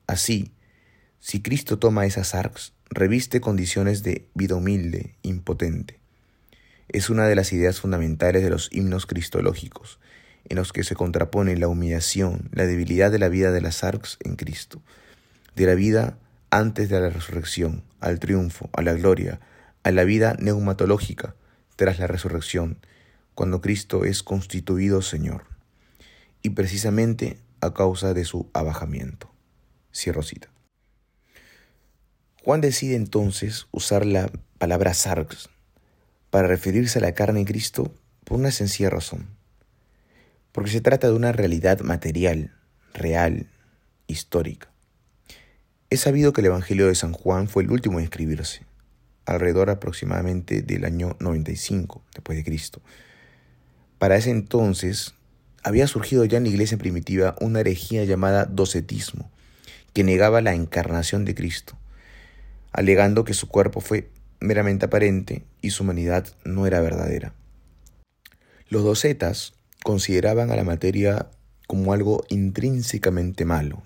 Así, 0.07 0.53
si 1.21 1.41
Cristo 1.41 1.79
toma 1.79 2.05
esa 2.05 2.25
sarx, 2.25 2.73
reviste 2.91 3.41
condiciones 3.41 4.03
de 4.03 4.27
vida 4.35 4.57
humilde, 4.57 5.15
impotente. 5.23 5.99
Es 6.89 7.09
una 7.09 7.27
de 7.27 7.37
las 7.37 7.53
ideas 7.53 7.81
fundamentales 7.81 8.43
de 8.43 8.51
los 8.51 8.69
himnos 8.73 9.07
cristológicos, 9.07 9.99
en 10.49 10.57
los 10.57 10.73
que 10.73 10.85
se 10.85 10.95
contrapone 10.95 11.57
la 11.57 11.69
humillación, 11.69 12.51
la 12.53 12.67
debilidad 12.67 13.11
de 13.11 13.19
la 13.19 13.29
vida 13.29 13.53
de 13.53 13.63
las 13.63 13.85
arcs 13.85 14.19
en 14.25 14.37
Cristo, 14.37 14.83
de 15.57 15.67
la 15.67 15.75
vida 15.75 16.19
antes 16.53 16.91
de 16.91 17.01
la 17.01 17.09
resurrección, 17.09 17.83
al 17.99 18.21
triunfo, 18.21 18.69
a 18.75 18.83
la 18.83 18.93
gloria, 18.93 19.41
a 19.85 19.91
la 19.91 20.05
vida 20.05 20.37
neumatológica 20.39 21.35
tras 21.77 21.99
la 21.99 22.07
resurrección, 22.07 22.79
cuando 23.35 23.63
Cristo 23.63 24.05
es 24.05 24.23
constituido 24.23 25.01
Señor, 25.01 25.47
y 26.43 26.51
precisamente 26.51 27.39
a 27.63 27.73
causa 27.73 28.13
de 28.13 28.27
su 28.27 28.51
abajamiento. 28.53 29.33
Cierro 29.95 30.23
cita. 30.23 30.51
Juan 32.45 32.61
decide 32.61 32.97
entonces 32.97 33.67
usar 33.71 34.05
la 34.05 34.31
palabra 34.59 34.93
sarx 34.93 35.49
para 36.29 36.49
referirse 36.49 36.99
a 36.99 37.03
la 37.03 37.15
carne 37.15 37.41
de 37.41 37.47
Cristo 37.47 37.95
por 38.25 38.39
una 38.39 38.51
sencilla 38.51 38.91
razón. 38.91 39.27
Porque 40.53 40.71
se 40.71 40.83
trata 40.83 41.07
de 41.07 41.15
una 41.15 41.33
realidad 41.33 41.81
material, 41.81 42.55
real, 42.93 43.49
histórica. 44.07 44.72
Es 45.93 46.01
sabido 46.01 46.33
que 46.33 46.41
el 46.41 46.47
Evangelio 46.47 46.87
de 46.87 46.95
San 46.95 47.13
Juan 47.13 47.49
fue 47.49 47.65
el 47.65 47.71
último 47.71 47.99
en 47.99 48.05
escribirse, 48.05 48.63
alrededor 49.27 49.69
aproximadamente 49.69 50.63
del 50.63 50.87
año 50.87 51.19
95 51.21 52.03
después 52.15 52.39
de 52.39 52.45
Cristo. 52.45 52.81
Para 53.99 54.17
ese 54.17 54.31
entonces 54.31 55.13
había 55.63 55.87
surgido 55.87 56.25
ya 56.25 56.39
en 56.39 56.45
la 56.45 56.49
iglesia 56.49 56.79
primitiva 56.79 57.37
una 57.43 57.61
herejía 57.61 58.05
llamada 58.05 58.47
docetismo, 58.47 59.31
que 59.93 60.03
negaba 60.03 60.41
la 60.41 60.55
encarnación 60.55 61.27
de 61.27 61.35
Cristo 61.35 61.77
alegando 62.73 63.25
que 63.25 63.35
su 63.35 63.49
cuerpo 63.49 63.83
fue 63.83 64.09
meramente 64.41 64.87
aparente 64.87 65.45
y 65.61 65.73
su 65.73 65.83
humanidad 65.83 66.27
no 66.43 66.67
era 66.67 66.81
verdadera. 66.81 67.35
Los 68.71 68.83
docetas 68.83 69.53
consideraban 69.85 70.51
a 70.53 70.57
la 70.57 70.65
materia 70.65 71.29
como 71.67 71.93
algo 71.93 72.25
intrínsecamente 72.31 73.45
malo, 73.45 73.83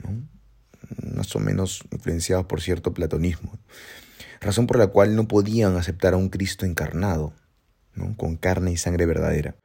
más 1.15 1.35
o 1.37 1.39
menos 1.39 1.85
influenciados 1.91 2.47
por 2.47 2.61
cierto 2.61 2.95
platonismo, 2.95 3.59
razón 4.41 4.67
por 4.67 4.79
la 4.79 4.89
cual 4.89 5.17
no 5.17 5.29
podían 5.29 5.77
aceptar 5.77 6.15
a 6.15 6.17
un 6.17 6.29
Cristo 6.29 6.67
encarnado, 6.67 7.33
con 8.17 8.37
carne 8.37 8.73
y 8.73 8.77
sangre 8.77 9.07
verdadera. 9.07 9.57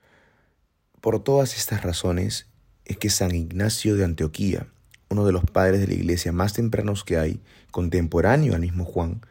Por 1.02 1.24
todas 1.24 1.58
estas 1.58 1.84
razones 1.84 2.48
es 2.86 2.98
que 2.98 3.10
San 3.10 3.36
Ignacio 3.36 3.96
de 3.96 4.06
Antioquía, 4.06 4.68
uno 5.10 5.26
de 5.26 5.34
los 5.34 5.44
padres 5.44 5.82
de 5.82 5.88
la 5.88 5.94
iglesia 5.94 6.32
más 6.32 6.54
tempranos 6.54 7.04
que 7.04 7.18
hay, 7.18 7.42
contemporáneo 7.72 8.56
al 8.56 8.62
mismo 8.62 8.86
Juan, 8.86 9.22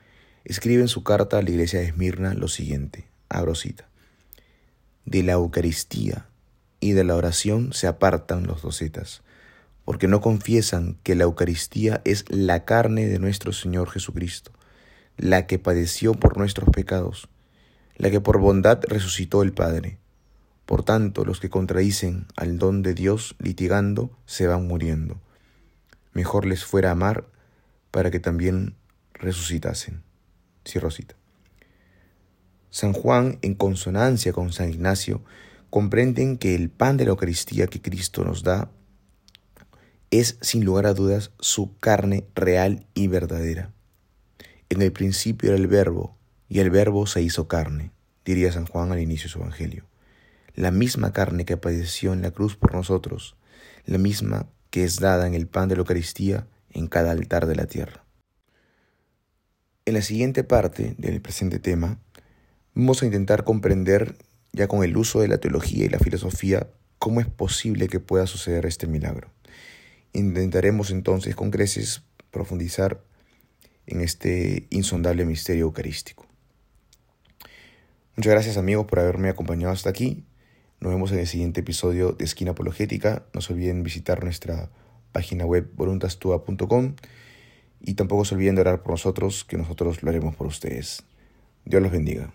escribe 0.44 0.82
en 0.82 0.88
su 0.88 1.04
carta 1.04 1.38
a 1.38 1.42
la 1.42 1.50
iglesia 1.50 1.80
de 1.80 1.86
Esmirna 1.86 2.34
lo 2.34 2.48
siguiente, 2.48 3.06
abro 3.28 3.54
cita, 3.54 3.88
de 5.04 5.22
la 5.22 5.32
Eucaristía 5.32 6.26
y 6.80 6.92
de 6.92 7.04
la 7.04 7.16
oración 7.16 7.72
se 7.72 7.86
apartan 7.86 8.46
los 8.46 8.62
docetas, 8.62 9.22
porque 9.90 10.06
no 10.06 10.20
confiesan 10.20 10.98
que 11.02 11.16
la 11.16 11.24
Eucaristía 11.24 12.00
es 12.04 12.24
la 12.28 12.64
carne 12.64 13.08
de 13.08 13.18
nuestro 13.18 13.52
Señor 13.52 13.90
Jesucristo, 13.90 14.52
la 15.16 15.48
que 15.48 15.58
padeció 15.58 16.14
por 16.14 16.38
nuestros 16.38 16.70
pecados, 16.70 17.28
la 17.96 18.08
que 18.08 18.20
por 18.20 18.38
bondad 18.38 18.78
resucitó 18.86 19.42
el 19.42 19.52
Padre 19.52 19.98
por 20.70 20.84
tanto, 20.84 21.24
los 21.24 21.40
que 21.40 21.50
contradicen 21.50 22.28
al 22.36 22.56
don 22.56 22.82
de 22.82 22.94
Dios 22.94 23.34
litigando 23.40 24.16
se 24.24 24.46
van 24.46 24.68
muriendo. 24.68 25.20
Mejor 26.12 26.46
les 26.46 26.64
fuera 26.64 26.92
amar 26.92 27.26
para 27.90 28.12
que 28.12 28.20
también 28.20 28.76
resucitasen. 29.14 30.04
Cierro 30.64 30.92
cita. 30.92 31.16
San 32.70 32.92
Juan, 32.92 33.40
en 33.42 33.56
consonancia 33.56 34.32
con 34.32 34.52
San 34.52 34.70
Ignacio, 34.70 35.24
comprenden 35.70 36.36
que 36.36 36.54
el 36.54 36.70
pan 36.70 36.96
de 36.96 37.06
la 37.06 37.10
Eucaristía 37.10 37.66
que 37.66 37.82
Cristo 37.82 38.22
nos 38.22 38.44
da 38.44 38.70
es, 40.10 40.38
sin 40.40 40.64
lugar 40.64 40.86
a 40.86 40.94
dudas, 40.94 41.32
su 41.38 41.76
carne 41.78 42.24
real 42.34 42.86
y 42.94 43.08
verdadera. 43.08 43.72
En 44.68 44.82
el 44.82 44.92
principio 44.92 45.50
era 45.50 45.58
el 45.58 45.66
verbo, 45.66 46.16
y 46.48 46.60
el 46.60 46.70
verbo 46.70 47.06
se 47.06 47.22
hizo 47.22 47.48
carne, 47.48 47.92
diría 48.24 48.52
San 48.52 48.66
Juan 48.66 48.92
al 48.92 49.00
inicio 49.00 49.28
de 49.28 49.32
su 49.32 49.38
Evangelio 49.38 49.90
la 50.54 50.70
misma 50.70 51.12
carne 51.12 51.44
que 51.44 51.56
padeció 51.56 52.12
en 52.12 52.22
la 52.22 52.30
cruz 52.30 52.56
por 52.56 52.74
nosotros, 52.74 53.36
la 53.86 53.98
misma 53.98 54.46
que 54.70 54.84
es 54.84 55.00
dada 55.00 55.26
en 55.26 55.34
el 55.34 55.46
pan 55.46 55.68
de 55.68 55.76
la 55.76 55.80
Eucaristía 55.80 56.46
en 56.70 56.86
cada 56.86 57.12
altar 57.12 57.46
de 57.46 57.56
la 57.56 57.66
tierra. 57.66 58.04
En 59.84 59.94
la 59.94 60.02
siguiente 60.02 60.44
parte 60.44 60.94
del 60.98 61.20
presente 61.20 61.58
tema, 61.58 61.98
vamos 62.74 63.02
a 63.02 63.06
intentar 63.06 63.44
comprender, 63.44 64.16
ya 64.52 64.68
con 64.68 64.84
el 64.84 64.96
uso 64.96 65.20
de 65.20 65.28
la 65.28 65.38
teología 65.38 65.86
y 65.86 65.88
la 65.88 65.98
filosofía, 65.98 66.68
cómo 66.98 67.20
es 67.20 67.26
posible 67.26 67.88
que 67.88 67.98
pueda 67.98 68.26
suceder 68.26 68.66
este 68.66 68.86
milagro. 68.86 69.30
Intentaremos 70.12 70.90
entonces 70.90 71.36
con 71.36 71.50
creces 71.50 72.02
profundizar 72.30 73.02
en 73.86 74.00
este 74.00 74.66
insondable 74.70 75.24
misterio 75.24 75.64
eucarístico. 75.64 76.26
Muchas 78.16 78.32
gracias 78.32 78.56
amigos 78.56 78.86
por 78.86 79.00
haberme 79.00 79.28
acompañado 79.28 79.72
hasta 79.72 79.90
aquí. 79.90 80.24
Nos 80.80 80.92
vemos 80.92 81.12
en 81.12 81.18
el 81.20 81.26
siguiente 81.26 81.60
episodio 81.60 82.12
de 82.12 82.24
Esquina 82.24 82.52
Apologética. 82.52 83.26
No 83.34 83.40
se 83.40 83.52
olviden 83.52 83.82
visitar 83.82 84.24
nuestra 84.24 84.70
página 85.12 85.44
web 85.44 85.70
voluntastua.com 85.74 86.94
y 87.80 87.94
tampoco 87.94 88.24
se 88.24 88.34
olviden 88.34 88.54
de 88.56 88.62
orar 88.62 88.82
por 88.82 88.92
nosotros, 88.92 89.44
que 89.44 89.56
nosotros 89.56 90.02
lo 90.02 90.10
haremos 90.10 90.34
por 90.36 90.46
ustedes. 90.46 91.02
Dios 91.64 91.82
los 91.82 91.92
bendiga. 91.92 92.32